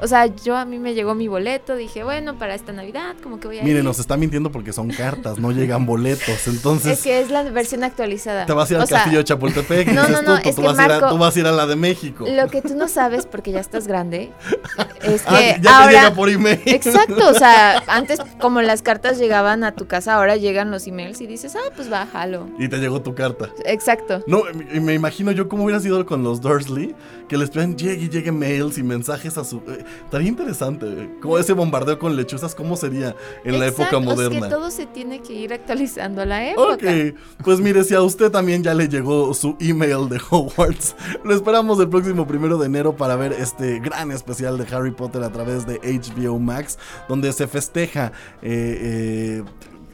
[0.00, 3.38] O sea, yo a mí me llegó mi boleto, dije, bueno, para esta Navidad, como
[3.38, 3.84] que voy a Mire, ir.
[3.84, 6.24] nos está mintiendo porque son cartas, no llegan boletos.
[6.48, 8.44] Entonces, Es que es la versión actualizada.
[8.46, 9.88] te vas a ir O al sea, castillo de Chapultepec.
[9.92, 11.38] no, no, no, tú, es tú que vas a ir a, Marco- tú vas a
[11.40, 12.24] ir a la de México.
[12.28, 14.32] Lo que tú no sabes, porque ya estás grande,
[15.02, 15.90] es que Ah, ya te ahora...
[15.92, 16.60] llega por email.
[16.66, 21.20] Exacto, o sea, antes como las cartas llegaban a tu casa, ahora llegan los emails
[21.20, 22.48] y dices, ah, pues bájalo.
[22.58, 23.48] Y te llegó tu carta.
[23.64, 24.22] Exacto.
[24.26, 26.94] No, y me imagino yo cómo hubiera sido con los Dursley,
[27.28, 29.58] que les pedían llegue y llegue mails y mensajes a su...
[29.68, 31.10] eh, estaría interesante.
[31.20, 34.38] Como ese bombardeo con lechuzas, ¿cómo sería en la época moderna?
[34.38, 36.74] Es que todo se tiene que ir actualizando a la época.
[36.74, 41.34] Ok, pues mire, si a usted también ya le llegó su email de Hogwarts, lo
[41.34, 45.30] esperamos el próximo primero de enero para ver este gran especial de Harry Potter a
[45.30, 49.44] través de HBO Max, donde se festeja eh, eh,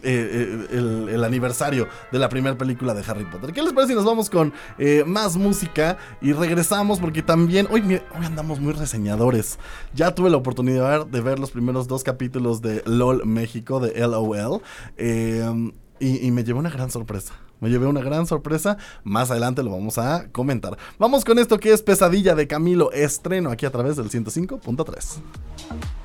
[0.02, 3.52] eh, eh, el, aniversario de la primera película de Harry Potter.
[3.52, 6.98] ¿Qué les parece si nos vamos con eh, más música y regresamos?
[6.98, 9.58] Porque también, hoy, hoy andamos muy reseñadores.
[9.94, 14.62] Ya tuve la oportunidad de ver los primeros dos capítulos de LOL México, de LOL,
[14.96, 17.34] eh, y, y me llevé una gran sorpresa.
[17.60, 18.78] Me llevé una gran sorpresa.
[19.04, 20.78] Más adelante lo vamos a comentar.
[20.98, 22.90] Vamos con esto que es Pesadilla de Camilo.
[22.92, 25.99] Estreno aquí a través del 105.3.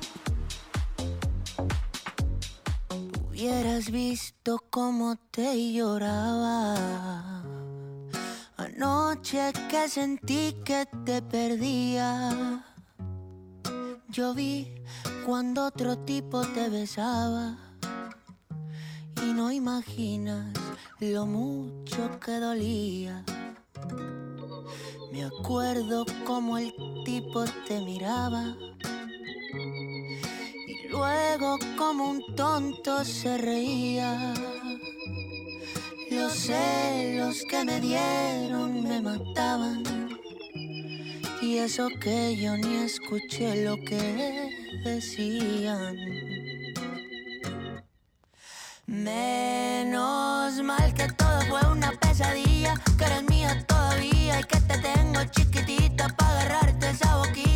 [3.38, 6.74] Hubieras visto cómo te lloraba.
[8.56, 12.64] Anoche que sentí que te perdía.
[14.08, 14.72] Yo vi
[15.26, 17.58] cuando otro tipo te besaba.
[19.22, 20.54] Y no imaginas
[21.00, 23.22] lo mucho que dolía.
[25.12, 26.72] Me acuerdo como el
[27.04, 28.56] tipo te miraba.
[31.76, 34.32] Como un tonto se reía.
[36.10, 39.82] Los celos que me dieron me mataban.
[41.42, 44.50] Y eso que yo ni escuché lo que
[44.84, 45.96] decían.
[48.86, 55.22] Menos mal que todo fue una pesadilla, que eres mía todavía y que te tengo
[55.30, 57.55] chiquitita para agarrarte esa boquita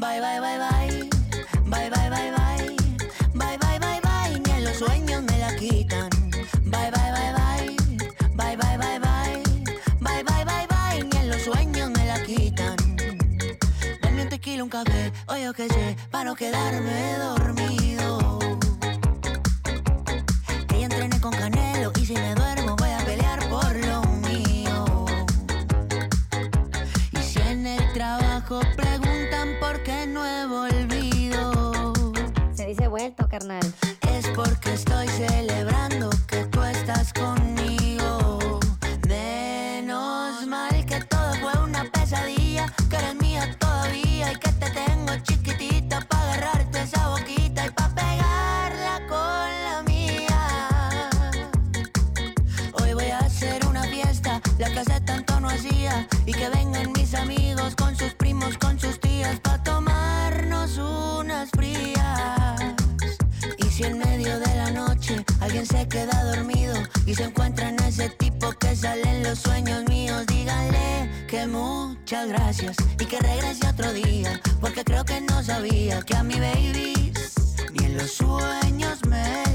[0.00, 1.08] Bye, bye, bye, bye.
[1.66, 2.76] Bye, bye, bye, bye.
[3.34, 4.40] Bye, bye, bye, bye.
[4.44, 6.08] Ni en los sueños me la quitan.
[6.64, 7.76] Bye, bye, bye, bye.
[8.36, 9.42] Bye, bye, bye, bye.
[10.00, 11.02] Bye, bye, bye, bye.
[11.04, 12.76] Ni en los sueños me la quitan.
[14.00, 18.27] Dame un tequila, un café, o yo sé, para no quedarme dormido.
[33.38, 33.87] Dice
[73.00, 77.12] y que regrese otro día, porque creo que no sabía que a mi baby
[77.72, 79.47] ni en los sueños me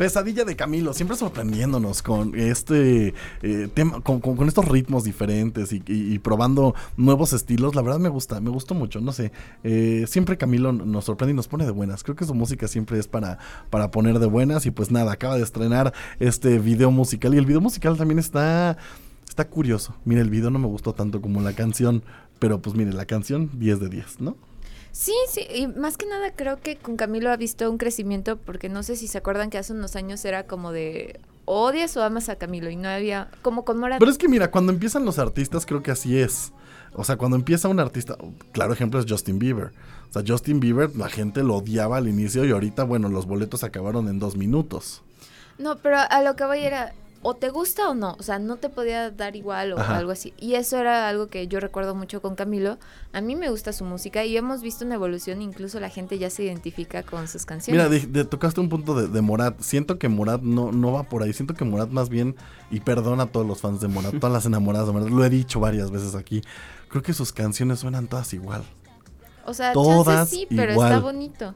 [0.00, 6.74] Pesadilla de Camilo, siempre sorprendiéndonos con este eh, tema, con, estos ritmos diferentes y probando
[6.96, 7.74] nuevos estilos.
[7.74, 9.30] La verdad me gusta, me gustó mucho, no sé.
[9.62, 12.02] eh, siempre Camilo nos sorprende y nos pone de buenas.
[12.02, 13.36] Creo que su música siempre es para,
[13.68, 14.64] para poner de buenas.
[14.64, 17.34] Y pues nada, acaba de estrenar este video musical.
[17.34, 18.78] Y el video musical también está.
[19.28, 19.94] Está curioso.
[20.06, 22.04] Mire, el video no me gustó tanto como la canción.
[22.38, 24.38] Pero pues mire, la canción 10 de 10, ¿no?
[24.92, 28.68] Sí, sí, y más que nada creo que con Camilo ha visto un crecimiento porque
[28.68, 32.28] no sé si se acuerdan que hace unos años era como de odias o amas
[32.28, 33.98] a Camilo y no había como con Morat.
[33.98, 36.52] Pero es que mira, cuando empiezan los artistas, creo que así es.
[36.94, 38.16] O sea, cuando empieza un artista,
[38.52, 39.72] claro ejemplo es Justin Bieber.
[40.08, 43.62] O sea, Justin Bieber, la gente lo odiaba al inicio y ahorita, bueno, los boletos
[43.62, 45.02] acabaron en dos minutos.
[45.58, 48.56] No, pero a lo que voy era o te gusta o no, o sea, no
[48.56, 49.98] te podía dar igual o Ajá.
[49.98, 50.32] algo así.
[50.38, 52.78] Y eso era algo que yo recuerdo mucho con Camilo.
[53.12, 56.30] A mí me gusta su música y hemos visto una evolución, incluso la gente ya
[56.30, 57.82] se identifica con sus canciones.
[57.84, 59.60] Mira, de- de- tocaste un punto de, de Morat.
[59.60, 61.32] Siento que Morat no, no va por ahí.
[61.34, 62.36] Siento que Morat más bien,
[62.70, 65.28] y perdona a todos los fans de Morat, todas las enamoradas de Morat, lo he
[65.28, 66.40] dicho varias veces aquí.
[66.88, 68.62] Creo que sus canciones suenan todas igual.
[69.44, 70.90] o sea, todas sí, pero igual.
[70.92, 71.54] está bonito.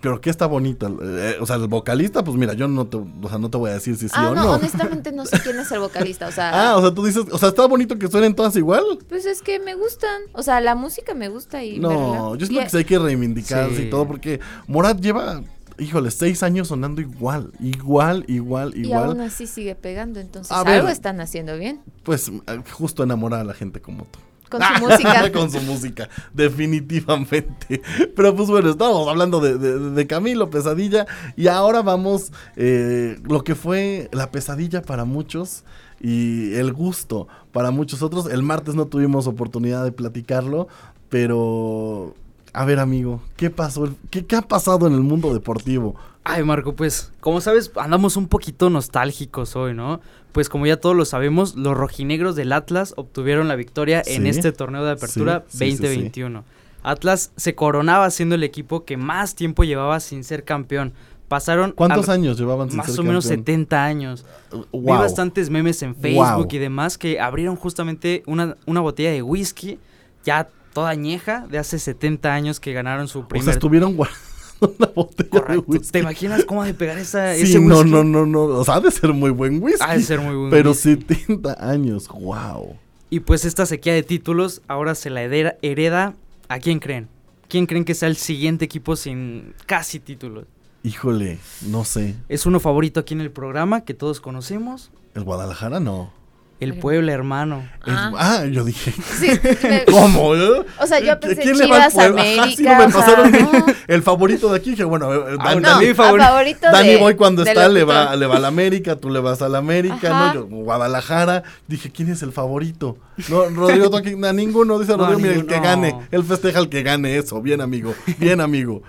[0.00, 0.86] Creo que está bonito.
[1.02, 3.70] eh, o sea, el vocalista, pues mira, yo no te, o sea, no te voy
[3.70, 4.50] a decir si sí ah, o no, no.
[4.52, 7.36] honestamente no sé quién es el vocalista, o sea, Ah, o sea, tú dices, o
[7.38, 8.82] sea, está bonito que suenen todas igual.
[9.08, 12.16] pues es que me gustan, o sea, la música me gusta y No, relaja.
[12.30, 13.82] yo Y- siento que sí hay que reivindicarse Sí.
[13.82, 15.42] y todo, porque Morat lleva,
[15.78, 19.04] híjole, seis años sonando igual, igual, igual, y igual.
[19.10, 20.76] aún así sigue pegando, entonces A ver.
[20.76, 24.18] algo están haciendo bien Pues eh, justo enamorar a la gente como tú.
[24.48, 25.32] Con su música.
[25.32, 27.80] Con su música, definitivamente.
[28.14, 33.42] Pero pues bueno, estábamos hablando de, de- de Camilo, pesadilla, y ahora vamos, eh, lo
[33.44, 35.64] que fue la pesadilla para muchos
[36.00, 38.26] y el gusto para muchos otros.
[38.26, 40.68] El martes no tuvimos oportunidad de platicarlo,
[41.08, 42.14] pero...
[42.56, 43.88] A ver, amigo, ¿qué pasó?
[44.10, 45.96] ¿Qué, qué ha pasado en el mundo deportivo?
[46.24, 50.00] Ay, Marco, pues, como sabes, andamos un poquito nostálgicos hoy, ¿no?
[50.32, 54.50] Pues como ya todos lo sabemos, los rojinegros del Atlas obtuvieron la victoria en este
[54.52, 55.82] torneo de apertura Sí, sí, sí, sí.
[55.82, 56.44] 2021.
[56.82, 60.92] Atlas se coronaba siendo el equipo que más tiempo llevaba sin ser campeón.
[61.28, 63.40] Pasaron ¿Cuántos al- años llevaban sin más ser o menos campeón?
[63.44, 64.26] 70 años.
[64.52, 64.98] Vi Wow.
[64.98, 66.48] bastantes memes en Facebook Wow.
[66.50, 69.78] y demás que abrieron justamente una, una botella de whisky
[70.24, 74.20] ya toda añeja de hace 70 años que ganaron su O primer sea, estuvieron guardando
[74.78, 75.64] una botella de Correcto.
[75.66, 75.92] whisky.
[75.92, 77.90] ¿Te imaginas cómo ha de pegar esa, Sí, ese no, whisky?
[77.90, 78.42] no, no, no.
[78.44, 79.80] O sea, ha de ser muy buen whisky.
[79.86, 80.96] Ha de ser muy buen Pero whisky.
[80.96, 82.76] 70 años, wow.
[83.10, 86.14] Y pues esta sequía de títulos ahora se la hereda, hereda
[86.48, 87.08] ¿a quién creen?
[87.48, 90.46] ¿Quién creen que sea el siguiente equipo sin casi títulos?
[90.82, 91.38] Híjole,
[91.68, 92.14] no sé.
[92.28, 94.90] Es uno favorito aquí en el programa que todos conocemos.
[95.14, 96.12] ¿El Guadalajara no?
[96.60, 97.68] El Puebla, hermano.
[97.86, 98.12] Ah.
[98.16, 98.92] ah, yo dije.
[98.92, 99.28] Sí,
[99.62, 100.34] me- ¿Cómo?
[100.34, 100.64] eh?
[100.80, 102.06] O sea, yo ¿Qui- pensé quién le va al Chivas?
[102.06, 103.66] Ajá, sí, América, no me pasaron no.
[103.86, 104.70] el favorito de aquí.
[104.70, 106.66] Dije, bueno, eh, Ah, Dan- no, Dani, a favorito.
[106.70, 109.42] Dani de- Boy cuando está le va, le va a la América, tú le vas
[109.42, 110.26] a la América, Ajá.
[110.28, 110.34] ¿no?
[110.34, 111.42] Yo, Guadalajara.
[111.66, 112.96] Dije, ¿quién es el favorito?
[113.28, 113.90] No, Rodrigo,
[114.26, 115.94] a ninguno, dice No, Rodrigo, mira, el que gane.
[116.10, 117.42] Él festeja el que gane eso.
[117.42, 117.94] Bien, amigo.
[118.18, 118.82] Bien, amigo.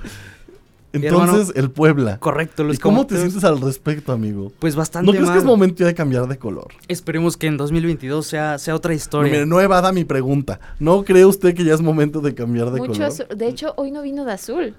[0.96, 2.20] Entonces, el Puebla.
[2.20, 4.52] Correcto, los ¿Y cómo te sientes al respecto, amigo?
[4.60, 6.68] Pues bastante ¿No crees que es momento ya de cambiar de color?
[6.88, 9.32] Esperemos que en 2022 sea, sea otra No, historia.
[9.32, 10.60] mire, no evada mi pregunta.
[10.80, 13.08] ¿No cree usted que ya es momento de cambiar de Mucho color?
[13.08, 13.26] azul.
[13.36, 14.76] De hecho, hoy no vino de azul.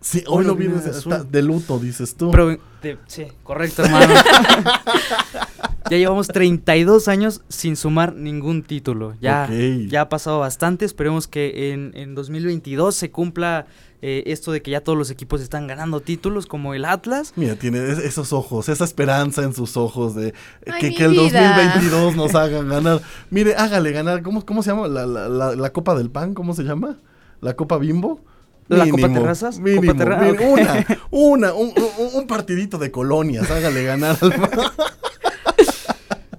[0.00, 1.30] Sí, hoy, no vino de está azul.
[1.30, 2.32] de luto, dices tú.
[2.32, 2.48] Pero,
[2.82, 4.12] de- sí, correcto, hermano.
[5.90, 9.14] ya llevamos 32 años sin sumar ningún título.
[9.20, 9.86] Ya, Ok.
[9.88, 10.84] ya ha pasado bastante.
[10.84, 13.66] Esperemos que en, en 2022 se cumpla
[14.02, 17.32] eh, esto de que ya todos los equipos están ganando títulos, como el Atlas.
[17.36, 20.34] Mira, tiene es- esos ojos, esa esperanza en sus ojos de eh,
[20.72, 21.56] Ay, que, el vida.
[21.56, 23.00] 2022 nos hagan ganar.
[23.30, 24.22] Mire, hágale ganar.
[24.22, 24.88] ¿Cómo, cómo se llama?
[24.88, 26.98] La, la, la, la Copa del Pan, ¿cómo se llama?
[27.40, 28.20] ¿La Copa Bimbo?
[28.68, 29.56] ¿La Copa Terrazas?
[29.58, 30.58] ¿Copa Mínimo, Terra- mínimo, ok.
[30.58, 34.32] Una, una, un, un- un partidito de colonias, hágale ganar al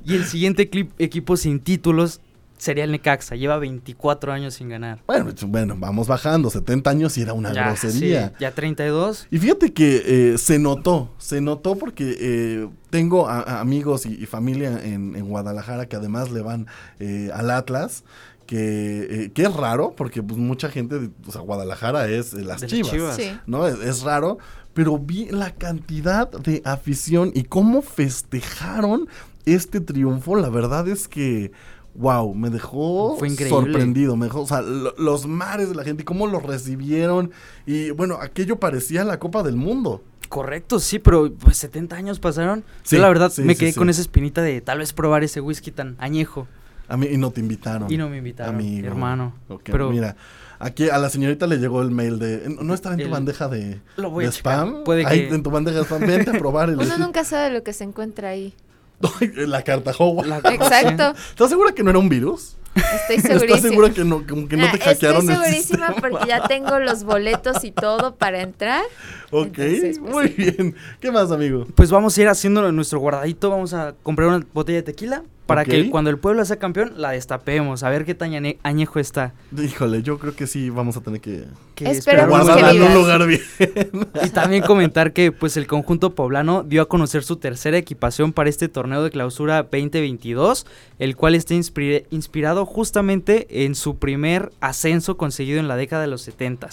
[0.05, 2.19] Y el siguiente clip- equipo sin títulos
[2.63, 3.35] sería el Necaxa.
[3.35, 4.99] Lleva 24 años sin ganar.
[5.05, 6.49] Bueno, pues, bueno, vamos bajando.
[6.49, 8.29] 70 años y era una Ya, grosería.
[8.29, 9.27] sí, ya 32.
[9.31, 10.03] Y fíjate que
[10.33, 15.15] eh, se notó, se notó porque eh, tengo a- a amigos y, y familia en,
[15.15, 16.67] en Guadalajara que además le van
[16.99, 18.03] eh, al Atlas,
[18.47, 22.43] que, eh, que es raro porque pues mucha gente, de- o sea, Guadalajara es eh,
[22.43, 23.15] las De chivas, Chivas.
[23.17, 23.31] Sí.
[23.45, 23.67] ¿no?
[23.67, 24.37] Es, es raro,
[24.73, 29.07] pero vi la cantidad de afición y cómo festejaron
[29.45, 31.51] este triunfo, la verdad es que...
[31.95, 33.55] Wow, me dejó Fue increíble.
[33.57, 37.29] sorprendido, me dejó, o sea, lo- los mares de la gente, cómo lo recibieron
[37.67, 40.03] y bueno, aquello parecía la Copa del Mundo.
[40.27, 42.63] Correcto, sí, pero pues 70 años pasaron.
[42.81, 43.77] Sí, Yo la verdad sí, me quedé sí.
[43.77, 46.47] con esa espinita de tal vez probar ese whisky tan añejo.
[46.87, 47.91] A mí y no te invitaron.
[47.91, 48.87] Y no me invitaron, amigo.
[48.87, 49.33] hermano.
[49.63, 50.15] Pero- mira,
[50.57, 53.47] aquí a la señorita le llegó el mail de no está en tu El- bandeja
[53.47, 54.83] de, Lo voy de a spam.
[54.83, 57.51] Puede Ahí que- en tu bandeja de spam, vente a probar el Uno nunca sabe
[57.53, 58.55] lo que se encuentra ahí.
[59.47, 60.29] La carta Hogwarts.
[60.29, 61.13] La- Exacto.
[61.29, 62.55] ¿Estás segura que no era un virus?
[62.75, 63.69] Estoy ¿Estás segurísima.
[63.69, 67.03] segura que no, como que no Ah, te hackearon Estoy segurísima porque ya tengo los
[67.03, 68.83] boletos y todo para entrar.
[69.31, 70.33] Ok, Entonces, pues, muy sí.
[70.35, 70.75] bien.
[70.99, 71.65] ¿Qué más, amigo?
[71.75, 73.49] Pues vamos a ir haciendo nuestro guardadito.
[73.51, 77.11] Vamos a comprar una botella de tequila para que cuando el pueblo sea campeón la
[77.11, 77.83] destapemos.
[77.83, 79.33] A ver qué tan añe- añejo está.
[79.57, 82.91] Híjole, yo creo que sí vamos a tener que Que Esperemos esperamos que guardarla en
[82.91, 83.41] un lugar bien.
[84.25, 88.49] Y también comentar que pues el conjunto poblano dio a conocer su tercera equipación para
[88.49, 90.65] este torneo de clausura 2022,
[90.99, 96.21] el cual está inspirado justamente en su primer ascenso conseguido en la década de los
[96.21, 96.69] 70.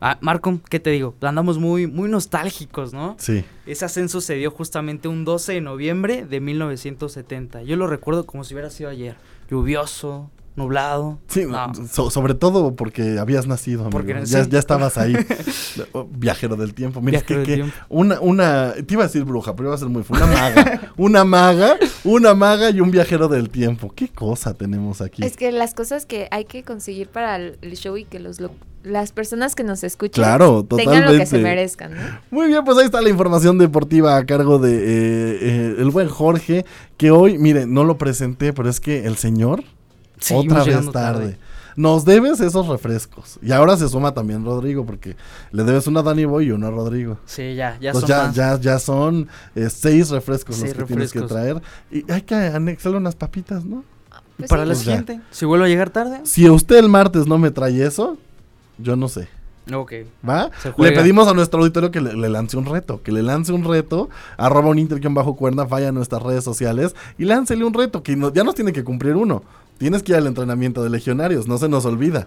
[0.00, 1.14] Ah, Marco, ¿qué te digo?
[1.20, 3.16] Andamos muy, muy nostálgicos, ¿no?
[3.18, 3.44] Sí.
[3.66, 7.62] Ese ascenso se dio justamente un 12 de noviembre de 1970.
[7.64, 9.16] Yo lo recuerdo como si hubiera sido ayer.
[9.50, 11.18] Lluvioso, nublado.
[11.28, 11.72] Sí, No.
[11.90, 13.90] so- sobre todo porque habías nacido, amigo.
[13.90, 14.50] Porque- ya, sí.
[14.50, 15.14] ya estabas ahí.
[16.12, 17.00] Viajero del tiempo.
[17.00, 17.76] Mira, que, que tiempo.
[17.88, 20.92] una, una, te iba a decir bruja, pero iba a ser muy Una maga.
[20.96, 23.92] una maga, una maga y un viajero del tiempo.
[23.94, 25.24] ¿Qué cosa tenemos aquí?
[25.24, 28.40] Es que las cosas que hay que conseguir para el el show y que los
[28.40, 28.50] lo-
[28.82, 32.00] las personas que nos escuchen Claro, tengan lo que se merezcan, ¿no?
[32.30, 36.08] Muy bien, pues ahí está la información deportiva a cargo de eh, eh, el buen
[36.08, 36.64] Jorge,
[36.96, 39.64] que hoy, mire, no lo presenté, pero es que el señor
[40.18, 40.92] Seguimos otra vez tarde.
[40.92, 41.38] tarde.
[41.76, 43.38] Nos debes esos refrescos.
[43.42, 45.16] Y ahora se suma también Rodrigo, porque
[45.52, 47.18] le debes una a Danny Boy y una a Rodrigo.
[47.26, 48.34] Sí, ya, ya Pues son ya, más.
[48.34, 51.62] ya, ya son eh, seis refrescos Seis los que tienes que traer.
[51.90, 53.84] Y hay que anexarle unas papitas, ¿no?
[54.38, 54.96] Y para la Pues ya.
[54.96, 56.20] siguiente, si vuelvo a llegar tarde.
[56.24, 58.18] Si usted el martes no me trae eso,
[58.82, 59.28] yo no sé.
[59.72, 59.92] Ok.
[60.28, 60.50] ¿Va?
[60.78, 63.62] Le pedimos a nuestro auditorio que le, le lance un reto, que le lance un
[63.64, 68.02] reto, arroba un inter bajo cuerda, vaya a nuestras redes sociales y láncele un reto,
[68.02, 69.42] que no- ya nos tiene que cumplir uno.
[69.78, 72.26] Tienes que ir al entrenamiento de legionarios, no se nos olvida.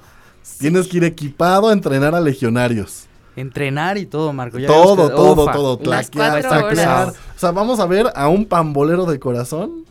[0.60, 3.06] Tienes que ir equipado a entrenar a legionarios.
[3.36, 4.60] Entrenar y todo, Marco.
[4.60, 5.78] ya todo, que- todo, todo.
[5.78, 7.16] Tlaquear, horas.
[7.36, 9.84] O sea, vamos a ver a un pambolero de corazón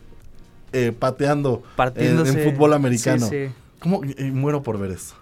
[0.72, 2.42] eh, pateando en, Partiéndose.
[2.44, 3.26] en fútbol americano.
[3.28, 3.52] Sí, sí.
[3.80, 4.00] ¿Cómo?
[4.32, 5.14] Muero por ver eso.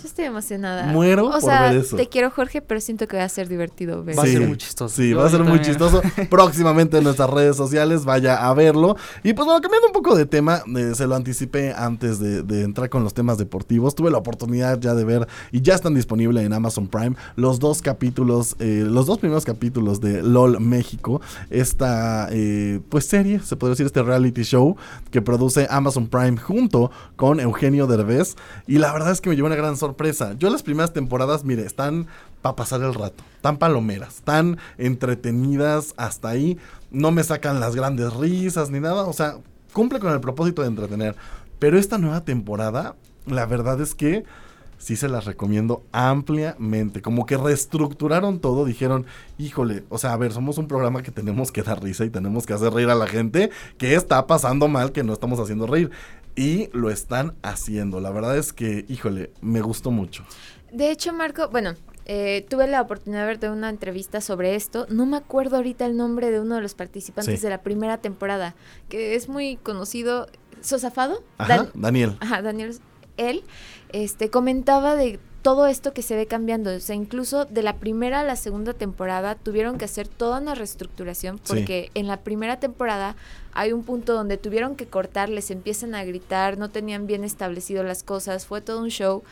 [0.00, 0.86] Yo estoy emocionada.
[0.86, 1.96] Muero o por sea, ver eso.
[1.96, 4.18] te quiero Jorge, pero siento que va a ser divertido ver.
[4.18, 4.94] Va a ser muy chistoso.
[4.94, 6.02] Sí, Yo- va a ser muy chistoso.
[6.30, 8.96] Próximamente en nuestras redes sociales, vaya a verlo.
[9.22, 12.62] Y pues bueno, cambiando un poco de tema, eh, se lo anticipé antes de, de
[12.62, 13.94] entrar con los temas deportivos.
[13.94, 17.82] Tuve la oportunidad ya de ver, y ya están disponibles en Amazon Prime, los dos
[17.82, 21.20] capítulos, eh, los dos primeros capítulos de LOL México.
[21.50, 24.76] Esta, eh, pues serie, se podría decir, este reality show
[25.10, 28.36] que produce Amazon Prime junto con Eugenio Derbez.
[28.66, 29.85] Y la verdad es que me llevó una gran sorpresa.
[30.38, 32.06] Yo las primeras temporadas, mire, están
[32.42, 33.22] para pasar el rato.
[33.40, 36.58] Tan palomeras, tan entretenidas hasta ahí.
[36.90, 39.04] No me sacan las grandes risas ni nada.
[39.04, 39.36] O sea,
[39.72, 41.14] cumple con el propósito de entretener.
[41.58, 44.24] Pero esta nueva temporada, la verdad es que
[44.78, 47.02] sí se las recomiendo ampliamente.
[47.02, 49.06] Como que reestructuraron todo, dijeron,
[49.38, 52.46] híjole, o sea, a ver, somos un programa que tenemos que dar risa y tenemos
[52.46, 55.90] que hacer reír a la gente que está pasando mal, que no estamos haciendo reír.
[56.36, 57.98] Y lo están haciendo.
[58.00, 60.24] La verdad es que, híjole, me gustó mucho.
[60.72, 61.74] De hecho, Marco, bueno,
[62.04, 64.86] eh, tuve la oportunidad de ver de una entrevista sobre esto.
[64.90, 67.44] No me acuerdo ahorita el nombre de uno de los participantes Sí.
[67.44, 68.54] de la primera temporada,
[68.88, 70.26] que es muy conocido,
[70.60, 71.22] Sosafado.
[71.38, 72.16] Ajá, Dan- Daniel.
[72.20, 72.76] Ajá, Daniel,
[73.16, 73.42] él
[73.90, 76.74] este, comentaba de todo esto que se ve cambiando.
[76.74, 80.56] O sea, incluso de la primera a la segunda temporada tuvieron que hacer toda una
[80.56, 81.42] reestructuración Sí.
[81.46, 83.14] porque en la primera temporada
[83.52, 87.84] hay un punto donde tuvieron que cortar, les empiezan a gritar, no tenían bien establecido
[87.84, 89.22] las cosas, fue todo un show.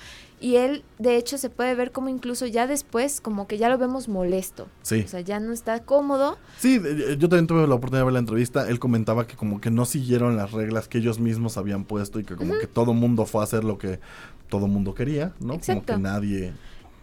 [0.41, 3.79] Y él, de hecho, se puede ver como incluso ya después, como que ya lo
[3.79, 4.69] vemos molesto.
[4.83, 5.03] Sí.
[5.05, 6.39] O sea, ya no está cómodo.
[6.59, 6.81] Sí,
[7.19, 8.69] yo también tuve la oportunidad de ver la entrevista.
[8.69, 12.25] Él comentaba que como que no siguieron las reglas que ellos mismos habían puesto y
[12.25, 14.01] que como que todo mundo fue a hacer lo que
[14.49, 15.55] todo mundo quería, ¿no?
[15.55, 15.93] Exacto.
[15.95, 16.53] Como que nadie...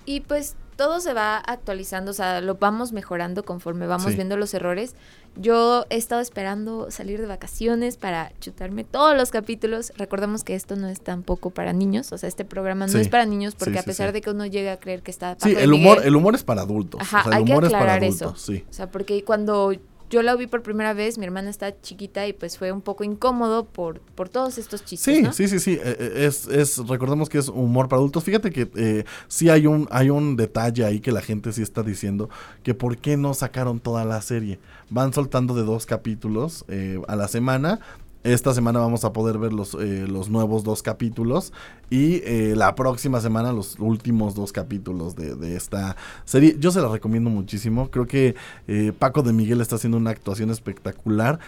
[0.06, 4.16] Y pues todo se va actualizando, o sea, lo vamos mejorando conforme vamos Sí.
[4.16, 4.96] viendo los errores.
[5.36, 9.94] Yo he estado esperando salir de vacaciones para chutarme todos los capítulos.
[9.96, 13.00] Recordemos que esto no es tampoco para niños, o sea, este programa no Sí.
[13.02, 14.14] es para niños porque Sí, a sí, pesar sí.
[14.14, 15.34] de que uno llega a creer que está...
[15.36, 17.00] Sí, Paco de el humor, Miguel, el humor es para adultos.
[17.00, 18.52] Ajá, o sea, el hay que humor es para aclarar adultos, eso.
[18.54, 18.66] sí.
[18.68, 19.72] O sea, porque cuando
[20.12, 23.03] yo la vi por primera vez, mi hermana está chiquita y pues fue un poco
[23.03, 25.34] incómodo por, por todos estos chistes, Sí, ¿no?
[25.34, 25.80] sí, sí, sí.
[25.84, 28.24] eh, eh, Es, es, recordemos que es humor para adultos.
[28.24, 31.82] Fíjate que eh, sí hay un, hay un detalle ahí que la gente sí está
[31.82, 32.30] diciendo
[32.62, 34.59] que por qué no sacaron toda la serie.
[34.89, 37.80] Van soltando de dos capítulos eh, a la semana.
[38.24, 41.53] Esta semana vamos a poder ver los, eh, los nuevos dos capítulos
[41.89, 46.55] y eh, la próxima semana los últimos dos capítulos de, esta serie.
[46.59, 47.89] Yo se la recomiendo muchísimo.
[47.89, 48.36] Creo que
[48.67, 51.39] eh, Paco de Miguel está haciendo una actuación espectacular.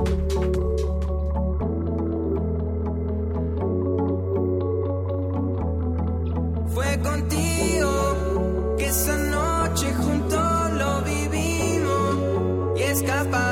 [8.93, 10.37] Esa noche junto
[10.75, 13.52] lo vivimos y escapamos.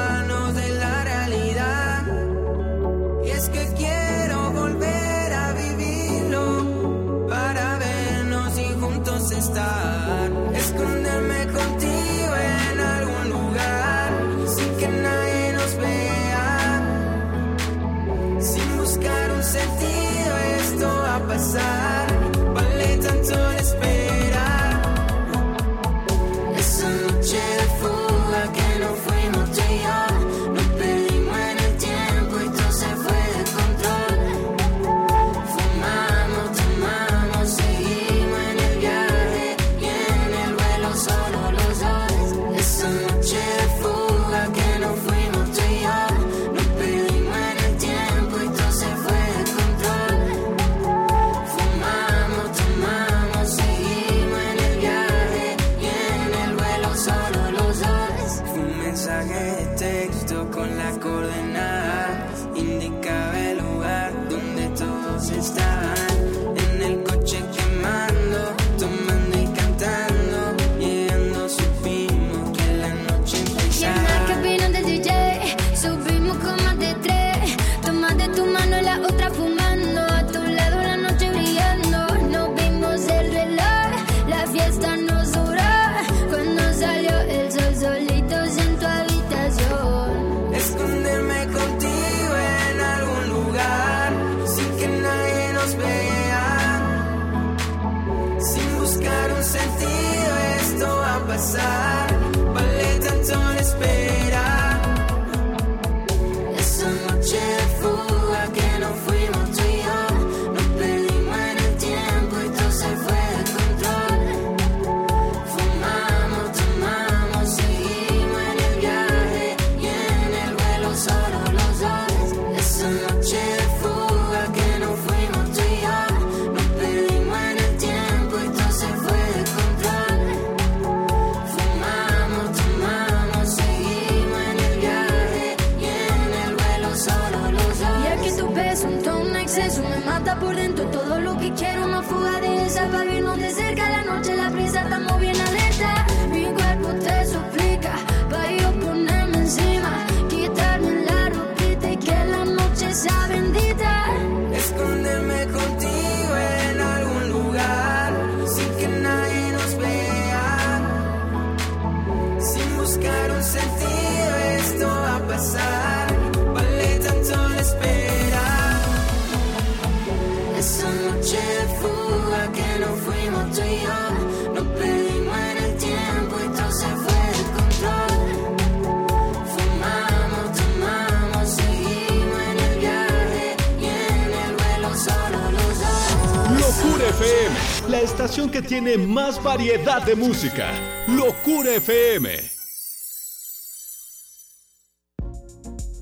[188.21, 190.71] estación que tiene más variedad de música.
[191.09, 192.29] Locura FM.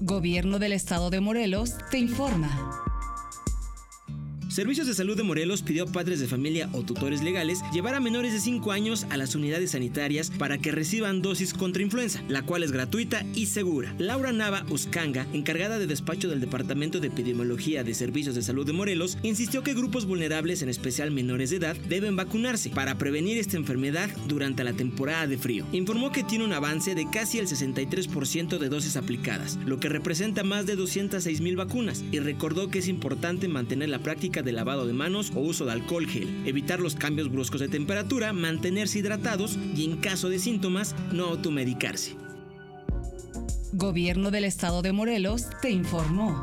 [0.01, 2.88] Gobierno del Estado de Morelos te informa.
[4.49, 8.01] Servicios de Salud de Morelos pidió a padres de familia o tutores legales llevar a
[8.01, 12.41] menores de 5 años a las unidades sanitarias para que reciban dosis contra influenza, la
[12.41, 13.95] cual es gratuita y segura.
[13.99, 18.73] Laura Nava Uscanga, encargada de despacho del Departamento de Epidemiología de Servicios de Salud de
[18.73, 23.59] Morelos, insistió que grupos vulnerables, en especial menores de edad, deben vacunarse para prevenir esta
[23.59, 25.67] enfermedad durante la temporada de frío.
[25.73, 30.43] Informó que tiene un avance de casi el 63% de dosis aplicadas, lo que representa
[30.43, 34.87] más de 206 mil vacunas, y recordó que es importante mantener la práctica de lavado
[34.87, 39.57] de manos o uso de alcohol gel, evitar los cambios bruscos de temperatura, mantenerse hidratados
[39.75, 42.17] y en caso de síntomas no automedicarse.
[43.73, 46.43] Gobierno del Estado de Morelos te informó.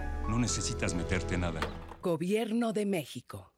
[0.31, 1.59] no necesitas meterte nada.
[2.01, 3.51] Gobierno de México.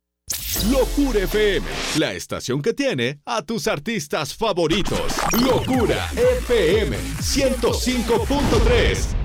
[0.71, 1.67] Locura FM,
[1.99, 5.13] la estación que tiene a tus artistas favoritos.
[5.34, 9.22] Locura FM 105.3.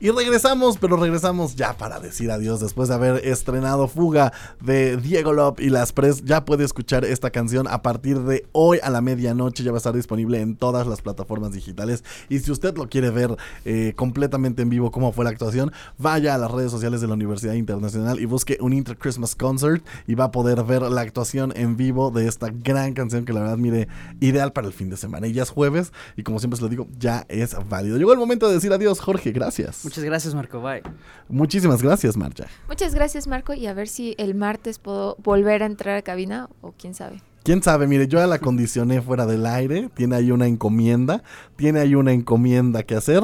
[0.00, 5.32] Y regresamos, pero regresamos ya para decir adiós después de haber estrenado Fuga de Diego
[5.32, 6.24] Lop y Las Pres.
[6.24, 9.64] Ya puede escuchar esta canción a partir de hoy a la medianoche.
[9.64, 12.04] Ya va a estar disponible en todas las plataformas digitales.
[12.28, 16.36] Y si usted lo quiere ver eh, completamente en vivo, cómo fue la actuación, vaya
[16.36, 20.14] a las redes sociales de la Universidad Internacional y busque un Inter Christmas Concert y
[20.14, 23.56] va a poder ver la actuación en vivo de esta gran canción que la verdad,
[23.56, 23.88] mire,
[24.20, 25.26] ideal para el fin de semana.
[25.26, 27.98] Y ya es jueves y como siempre se lo digo, ya es válido.
[27.98, 29.32] Llegó el momento de decir adiós, Jorge.
[29.32, 29.87] Gracias.
[29.88, 30.60] Muchas gracias, Marco.
[30.60, 30.82] Bye.
[31.28, 32.46] Muchísimas gracias, Marcha.
[32.68, 33.54] Muchas gracias, Marco.
[33.54, 37.22] Y a ver si el martes puedo volver a entrar a cabina o quién sabe.
[37.48, 39.88] Quién sabe, mire, yo ya la condicioné fuera del aire.
[39.94, 41.22] Tiene ahí una encomienda.
[41.56, 43.22] Tiene ahí una encomienda que hacer.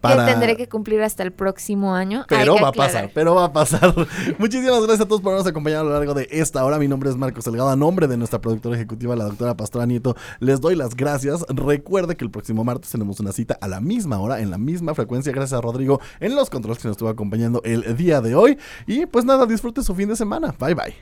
[0.00, 0.24] Para...
[0.24, 2.24] Que tendré que cumplir hasta el próximo año.
[2.26, 3.94] Pero va a pasar, pero va a pasar.
[4.38, 6.78] Muchísimas gracias a todos por habernos acompañado a lo largo de esta hora.
[6.78, 7.68] Mi nombre es Marcos Delgado.
[7.68, 11.44] A nombre de nuestra productora ejecutiva, la doctora Pastora Nieto, les doy las gracias.
[11.50, 14.94] Recuerde que el próximo martes tenemos una cita a la misma hora, en la misma
[14.94, 15.34] frecuencia.
[15.34, 18.56] Gracias a Rodrigo en los controles que nos estuvo acompañando el día de hoy.
[18.86, 20.54] Y pues nada, disfrute su fin de semana.
[20.58, 20.94] Bye bye.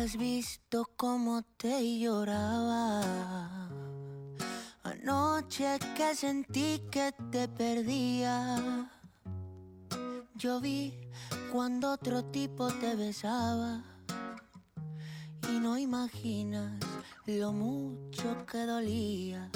[0.00, 3.68] Hubieras visto cómo te lloraba.
[4.82, 8.88] Anoche que sentí que te perdía.
[10.36, 10.94] Yo vi
[11.52, 13.84] cuando otro tipo te besaba.
[15.52, 16.80] Y no imaginas
[17.26, 19.50] lo mucho que dolía.